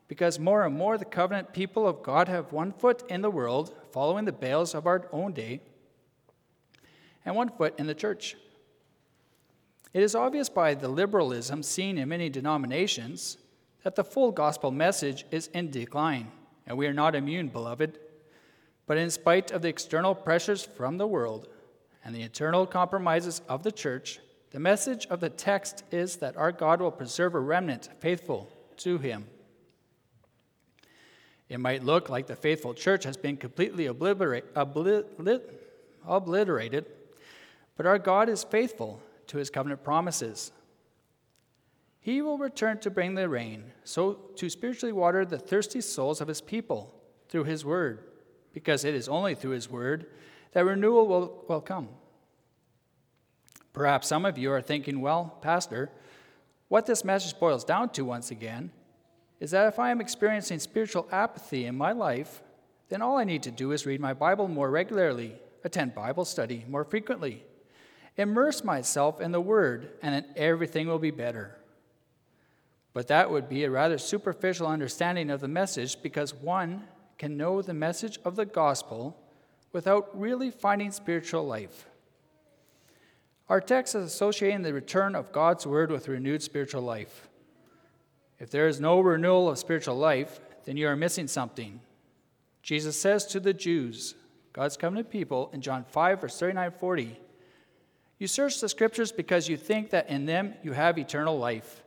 because 0.07 0.39
more 0.39 0.65
and 0.65 0.75
more 0.75 0.97
the 0.97 1.05
covenant 1.05 1.53
people 1.53 1.87
of 1.87 2.03
God 2.03 2.27
have 2.27 2.51
one 2.51 2.71
foot 2.71 3.03
in 3.09 3.21
the 3.21 3.31
world, 3.31 3.73
following 3.91 4.25
the 4.25 4.31
Baals 4.31 4.75
of 4.75 4.85
our 4.85 5.07
own 5.11 5.33
day, 5.33 5.61
and 7.25 7.35
one 7.35 7.49
foot 7.49 7.73
in 7.79 7.87
the 7.87 7.95
church. 7.95 8.35
It 9.93 10.03
is 10.03 10.15
obvious 10.15 10.49
by 10.49 10.73
the 10.73 10.87
liberalism 10.87 11.63
seen 11.63 11.97
in 11.97 12.09
many 12.09 12.29
denominations 12.29 13.37
that 13.83 13.95
the 13.95 14.03
full 14.03 14.31
gospel 14.31 14.71
message 14.71 15.25
is 15.31 15.47
in 15.47 15.69
decline, 15.69 16.31
and 16.65 16.77
we 16.77 16.87
are 16.87 16.93
not 16.93 17.15
immune, 17.15 17.47
beloved. 17.47 17.99
But 18.85 18.97
in 18.97 19.09
spite 19.09 19.51
of 19.51 19.61
the 19.61 19.69
external 19.69 20.15
pressures 20.15 20.63
from 20.63 20.97
the 20.97 21.07
world 21.07 21.47
and 22.03 22.13
the 22.13 22.21
internal 22.21 22.65
compromises 22.65 23.41
of 23.47 23.63
the 23.63 23.71
church, 23.71 24.19
the 24.53 24.59
message 24.59 25.07
of 25.07 25.19
the 25.19 25.29
text 25.29 25.83
is 25.91 26.17
that 26.17 26.37
our 26.37 26.51
God 26.51 26.79
will 26.79 26.91
preserve 26.91 27.33
a 27.33 27.39
remnant 27.39 27.89
faithful 27.99 28.47
to 28.77 28.99
him. 28.99 29.25
It 31.49 31.59
might 31.59 31.83
look 31.83 32.07
like 32.07 32.27
the 32.27 32.35
faithful 32.35 32.73
church 32.73 33.03
has 33.03 33.17
been 33.17 33.35
completely 33.35 33.87
obliterate, 33.87 34.45
obliterated, 34.55 36.85
but 37.75 37.85
our 37.87 37.97
God 37.97 38.29
is 38.29 38.43
faithful 38.43 39.01
to 39.27 39.37
his 39.37 39.49
covenant 39.49 39.83
promises. 39.83 40.51
He 41.99 42.21
will 42.21 42.37
return 42.37 42.77
to 42.79 42.91
bring 42.91 43.15
the 43.15 43.27
rain, 43.27 43.63
so 43.83 44.13
to 44.35 44.49
spiritually 44.49 44.93
water 44.93 45.25
the 45.25 45.39
thirsty 45.39 45.81
souls 45.81 46.21
of 46.21 46.27
his 46.27 46.41
people 46.41 46.93
through 47.27 47.45
his 47.45 47.65
word, 47.65 48.03
because 48.53 48.85
it 48.85 48.93
is 48.93 49.09
only 49.09 49.33
through 49.33 49.51
his 49.51 49.69
word 49.69 50.05
that 50.51 50.65
renewal 50.65 51.07
will, 51.07 51.43
will 51.47 51.61
come. 51.61 51.89
Perhaps 53.73 54.07
some 54.07 54.23
of 54.25 54.37
you 54.37 54.51
are 54.51 54.61
thinking, 54.61 55.01
well, 55.01 55.37
Pastor, 55.41 55.89
what 56.67 56.85
this 56.85 57.03
message 57.03 57.37
boils 57.39 57.63
down 57.63 57.89
to 57.89 58.05
once 58.05 58.31
again 58.31 58.71
is 59.39 59.51
that 59.51 59.67
if 59.67 59.79
I 59.79 59.89
am 59.89 59.99
experiencing 59.99 60.59
spiritual 60.59 61.07
apathy 61.11 61.65
in 61.65 61.75
my 61.75 61.91
life, 61.91 62.41
then 62.89 63.01
all 63.01 63.17
I 63.17 63.23
need 63.23 63.43
to 63.43 63.51
do 63.51 63.71
is 63.71 63.85
read 63.85 63.99
my 63.99 64.13
Bible 64.13 64.47
more 64.47 64.69
regularly, 64.69 65.33
attend 65.63 65.95
Bible 65.95 66.23
study 66.23 66.65
more 66.69 66.83
frequently, 66.83 67.43
immerse 68.15 68.63
myself 68.63 69.19
in 69.19 69.31
the 69.31 69.41
Word, 69.41 69.89
and 70.01 70.13
then 70.13 70.25
everything 70.35 70.87
will 70.87 70.99
be 70.99 71.11
better. 71.11 71.57
But 72.93 73.07
that 73.07 73.31
would 73.31 73.49
be 73.49 73.63
a 73.63 73.71
rather 73.71 73.97
superficial 73.97 74.67
understanding 74.67 75.31
of 75.31 75.41
the 75.41 75.47
message 75.47 76.01
because 76.01 76.33
one 76.33 76.83
can 77.17 77.37
know 77.37 77.61
the 77.61 77.73
message 77.73 78.19
of 78.23 78.35
the 78.35 78.45
gospel 78.45 79.17
without 79.71 80.17
really 80.19 80.51
finding 80.51 80.91
spiritual 80.91 81.45
life. 81.45 81.87
Our 83.49 83.59
text 83.59 83.95
is 83.95 84.05
associating 84.05 84.61
the 84.61 84.73
return 84.73 85.15
of 85.15 85.31
God's 85.31 85.67
word 85.67 85.91
with 85.91 86.07
renewed 86.07 86.41
spiritual 86.41 86.81
life. 86.81 87.27
If 88.39 88.49
there 88.49 88.67
is 88.67 88.79
no 88.79 88.99
renewal 88.99 89.49
of 89.49 89.57
spiritual 89.57 89.97
life, 89.97 90.39
then 90.65 90.77
you 90.77 90.87
are 90.87 90.95
missing 90.95 91.27
something. 91.27 91.81
Jesus 92.61 92.99
says 92.99 93.25
to 93.27 93.39
the 93.39 93.53
Jews, 93.53 94.15
God's 94.53 94.77
covenant 94.77 95.09
people, 95.09 95.49
in 95.51 95.61
John 95.61 95.83
5, 95.83 96.21
verse 96.21 96.39
39 96.39 96.71
40, 96.79 97.19
You 98.19 98.27
search 98.27 98.61
the 98.61 98.69
scriptures 98.69 99.11
because 99.11 99.49
you 99.49 99.57
think 99.57 99.89
that 99.89 100.09
in 100.09 100.25
them 100.25 100.53
you 100.63 100.71
have 100.71 100.97
eternal 100.97 101.37
life, 101.37 101.83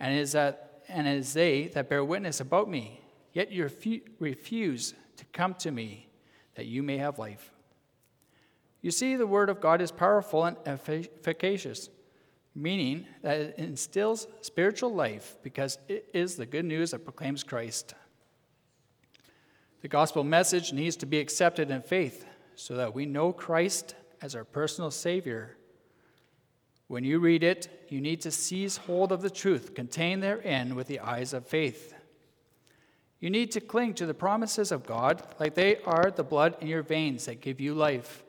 and 0.00 0.14
it 0.14 0.20
is, 0.20 0.32
that, 0.32 0.82
and 0.88 1.06
it 1.06 1.18
is 1.18 1.34
they 1.34 1.68
that 1.68 1.88
bear 1.88 2.04
witness 2.04 2.40
about 2.40 2.70
me, 2.70 3.00
yet 3.32 3.52
you 3.52 3.68
refuse 4.18 4.94
to 5.16 5.24
come 5.32 5.54
to 5.54 5.70
me 5.70 6.08
that 6.54 6.66
you 6.66 6.82
may 6.82 6.96
have 6.96 7.18
life. 7.18 7.50
You 8.82 8.90
see, 8.90 9.16
the 9.16 9.26
Word 9.26 9.48
of 9.48 9.60
God 9.60 9.80
is 9.80 9.90
powerful 9.90 10.44
and 10.44 10.56
efficacious, 10.66 11.88
meaning 12.54 13.06
that 13.22 13.40
it 13.40 13.54
instills 13.58 14.26
spiritual 14.40 14.94
life 14.94 15.36
because 15.42 15.78
it 15.88 16.08
is 16.14 16.36
the 16.36 16.46
good 16.46 16.64
news 16.64 16.90
that 16.90 17.04
proclaims 17.04 17.42
Christ. 17.42 17.94
The 19.82 19.88
gospel 19.88 20.24
message 20.24 20.72
needs 20.72 20.96
to 20.96 21.06
be 21.06 21.18
accepted 21.18 21.70
in 21.70 21.82
faith 21.82 22.26
so 22.54 22.74
that 22.76 22.94
we 22.94 23.06
know 23.06 23.32
Christ 23.32 23.94
as 24.22 24.34
our 24.34 24.44
personal 24.44 24.90
Savior. 24.90 25.56
When 26.88 27.04
you 27.04 27.18
read 27.18 27.42
it, 27.42 27.86
you 27.88 28.00
need 28.00 28.20
to 28.22 28.30
seize 28.30 28.76
hold 28.76 29.12
of 29.12 29.22
the 29.22 29.30
truth 29.30 29.74
contained 29.74 30.22
therein 30.22 30.74
with 30.74 30.86
the 30.86 31.00
eyes 31.00 31.32
of 31.32 31.46
faith. 31.46 31.94
You 33.20 33.30
need 33.30 33.50
to 33.52 33.60
cling 33.60 33.94
to 33.94 34.06
the 34.06 34.14
promises 34.14 34.70
of 34.70 34.86
God 34.86 35.22
like 35.40 35.54
they 35.54 35.78
are 35.84 36.10
the 36.10 36.22
blood 36.22 36.56
in 36.60 36.68
your 36.68 36.82
veins 36.82 37.26
that 37.26 37.40
give 37.40 37.60
you 37.60 37.74
life 37.74 38.22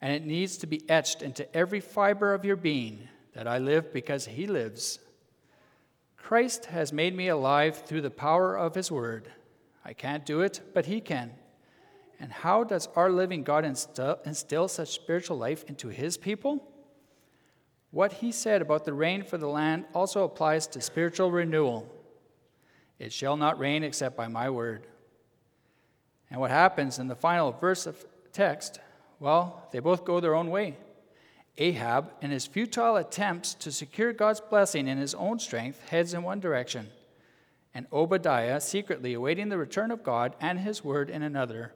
and 0.00 0.12
it 0.12 0.24
needs 0.24 0.56
to 0.58 0.66
be 0.66 0.88
etched 0.88 1.22
into 1.22 1.54
every 1.54 1.80
fiber 1.80 2.32
of 2.32 2.44
your 2.44 2.56
being 2.56 3.08
that 3.34 3.46
I 3.46 3.58
live 3.58 3.92
because 3.92 4.26
He 4.26 4.46
lives. 4.46 4.98
Christ 6.16 6.66
has 6.66 6.92
made 6.92 7.14
me 7.14 7.28
alive 7.28 7.82
through 7.84 8.02
the 8.02 8.10
power 8.10 8.56
of 8.56 8.74
His 8.74 8.90
Word. 8.90 9.30
I 9.84 9.92
can't 9.92 10.24
do 10.24 10.40
it, 10.40 10.60
but 10.74 10.86
He 10.86 11.00
can. 11.00 11.32
And 12.18 12.32
how 12.32 12.64
does 12.64 12.88
our 12.96 13.10
living 13.10 13.42
God 13.42 13.64
instill, 13.64 14.18
instill 14.24 14.68
such 14.68 14.88
spiritual 14.90 15.38
life 15.38 15.64
into 15.68 15.88
His 15.88 16.16
people? 16.16 16.66
What 17.90 18.14
He 18.14 18.32
said 18.32 18.62
about 18.62 18.84
the 18.84 18.92
rain 18.92 19.22
for 19.22 19.38
the 19.38 19.48
land 19.48 19.84
also 19.94 20.24
applies 20.24 20.66
to 20.68 20.80
spiritual 20.80 21.30
renewal. 21.30 21.90
It 22.98 23.12
shall 23.12 23.36
not 23.36 23.58
rain 23.58 23.82
except 23.82 24.16
by 24.16 24.28
my 24.28 24.50
word. 24.50 24.86
And 26.30 26.40
what 26.40 26.50
happens 26.50 26.98
in 26.98 27.08
the 27.08 27.16
final 27.16 27.50
verse 27.50 27.86
of 27.86 28.04
text 28.32 28.78
well, 29.20 29.68
they 29.70 29.78
both 29.78 30.04
go 30.04 30.18
their 30.18 30.34
own 30.34 30.50
way. 30.50 30.76
Ahab, 31.58 32.12
in 32.22 32.30
his 32.30 32.46
futile 32.46 32.96
attempts 32.96 33.52
to 33.54 33.70
secure 33.70 34.14
God's 34.14 34.40
blessing 34.40 34.88
in 34.88 34.96
his 34.96 35.14
own 35.14 35.38
strength, 35.38 35.88
heads 35.90 36.14
in 36.14 36.22
one 36.22 36.40
direction, 36.40 36.88
and 37.74 37.86
Obadiah, 37.92 38.60
secretly 38.60 39.12
awaiting 39.12 39.50
the 39.50 39.58
return 39.58 39.90
of 39.90 40.02
God 40.02 40.34
and 40.40 40.58
his 40.58 40.82
word, 40.82 41.10
in 41.10 41.22
another. 41.22 41.74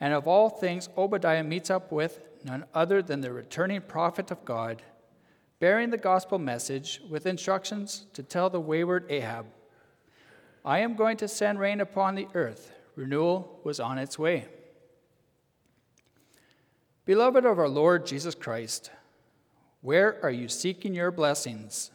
And 0.00 0.12
of 0.12 0.28
all 0.28 0.50
things, 0.50 0.88
Obadiah 0.96 1.42
meets 1.42 1.70
up 1.70 1.90
with 1.90 2.20
none 2.44 2.64
other 2.74 3.02
than 3.02 3.22
the 3.22 3.32
returning 3.32 3.80
prophet 3.80 4.30
of 4.30 4.44
God, 4.44 4.82
bearing 5.60 5.90
the 5.90 5.96
gospel 5.96 6.38
message 6.38 7.00
with 7.10 7.26
instructions 7.26 8.06
to 8.12 8.22
tell 8.22 8.50
the 8.50 8.60
wayward 8.60 9.06
Ahab, 9.08 9.46
I 10.64 10.80
am 10.80 10.94
going 10.94 11.16
to 11.16 11.28
send 11.28 11.58
rain 11.58 11.80
upon 11.80 12.14
the 12.14 12.28
earth. 12.34 12.72
Renewal 12.94 13.60
was 13.64 13.80
on 13.80 13.96
its 13.96 14.18
way. 14.18 14.46
Beloved 17.08 17.46
of 17.46 17.58
our 17.58 17.70
Lord 17.70 18.04
Jesus 18.04 18.34
Christ, 18.34 18.90
where 19.80 20.22
are 20.22 20.30
you 20.30 20.46
seeking 20.46 20.94
your 20.94 21.10
blessings? 21.10 21.90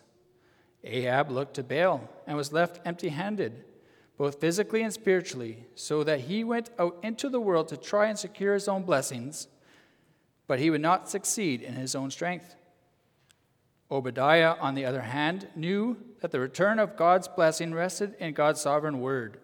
Ahab 0.84 1.30
looked 1.30 1.54
to 1.54 1.64
Baal 1.64 2.10
and 2.26 2.36
was 2.36 2.52
left 2.52 2.80
empty 2.84 3.10
handed, 3.10 3.64
both 4.18 4.42
physically 4.42 4.82
and 4.82 4.92
spiritually, 4.92 5.68
so 5.76 6.04
that 6.04 6.22
he 6.22 6.44
went 6.44 6.72
out 6.80 6.98
into 7.04 7.30
the 7.30 7.40
world 7.40 7.68
to 7.68 7.78
try 7.78 8.08
and 8.08 8.18
secure 8.18 8.56
his 8.56 8.68
own 8.68 8.82
blessings, 8.82 9.50
but 10.48 10.58
he 10.58 10.72
would 10.72 10.82
not 10.82 11.08
succeed 11.08 11.62
in 11.62 11.76
his 11.76 11.94
own 11.94 12.10
strength. 12.10 12.56
Obadiah, 13.92 14.56
on 14.60 14.74
the 14.74 14.86
other 14.86 15.02
hand, 15.02 15.48
knew 15.56 15.96
that 16.22 16.32
the 16.32 16.40
return 16.40 16.80
of 16.80 16.98
God's 16.98 17.28
blessing 17.28 17.72
rested 17.72 18.16
in 18.18 18.34
God's 18.34 18.62
sovereign 18.62 19.00
word, 19.00 19.38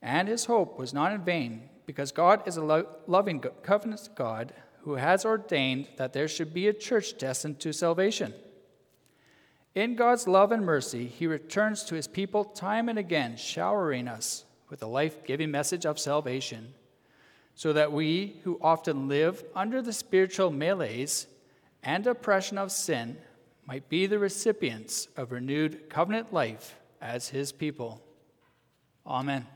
and 0.00 0.28
his 0.28 0.44
hope 0.44 0.78
was 0.78 0.94
not 0.94 1.12
in 1.12 1.24
vain, 1.24 1.70
because 1.86 2.12
God 2.12 2.46
is 2.46 2.56
a 2.56 2.62
lo- 2.64 2.86
loving 3.08 3.40
covenant 3.40 4.10
God 4.14 4.52
who 4.86 4.94
has 4.94 5.24
ordained 5.24 5.88
that 5.96 6.12
there 6.12 6.28
should 6.28 6.54
be 6.54 6.68
a 6.68 6.72
church 6.72 7.18
destined 7.18 7.58
to 7.58 7.72
salvation. 7.72 8.32
In 9.74 9.96
God's 9.96 10.28
love 10.28 10.52
and 10.52 10.64
mercy, 10.64 11.08
he 11.08 11.26
returns 11.26 11.82
to 11.84 11.96
his 11.96 12.06
people 12.06 12.44
time 12.44 12.88
and 12.88 12.96
again, 12.96 13.36
showering 13.36 14.06
us 14.06 14.44
with 14.70 14.78
the 14.78 14.86
life 14.86 15.24
giving 15.24 15.50
message 15.50 15.84
of 15.84 15.98
salvation, 15.98 16.72
so 17.56 17.72
that 17.72 17.90
we, 17.90 18.36
who 18.44 18.60
often 18.62 19.08
live 19.08 19.42
under 19.56 19.82
the 19.82 19.92
spiritual 19.92 20.52
melees 20.52 21.26
and 21.82 22.06
oppression 22.06 22.56
of 22.56 22.70
sin, 22.70 23.16
might 23.66 23.88
be 23.88 24.06
the 24.06 24.20
recipients 24.20 25.08
of 25.16 25.32
renewed 25.32 25.90
covenant 25.90 26.32
life 26.32 26.76
as 27.00 27.30
his 27.30 27.50
people. 27.50 28.00
Amen. 29.04 29.48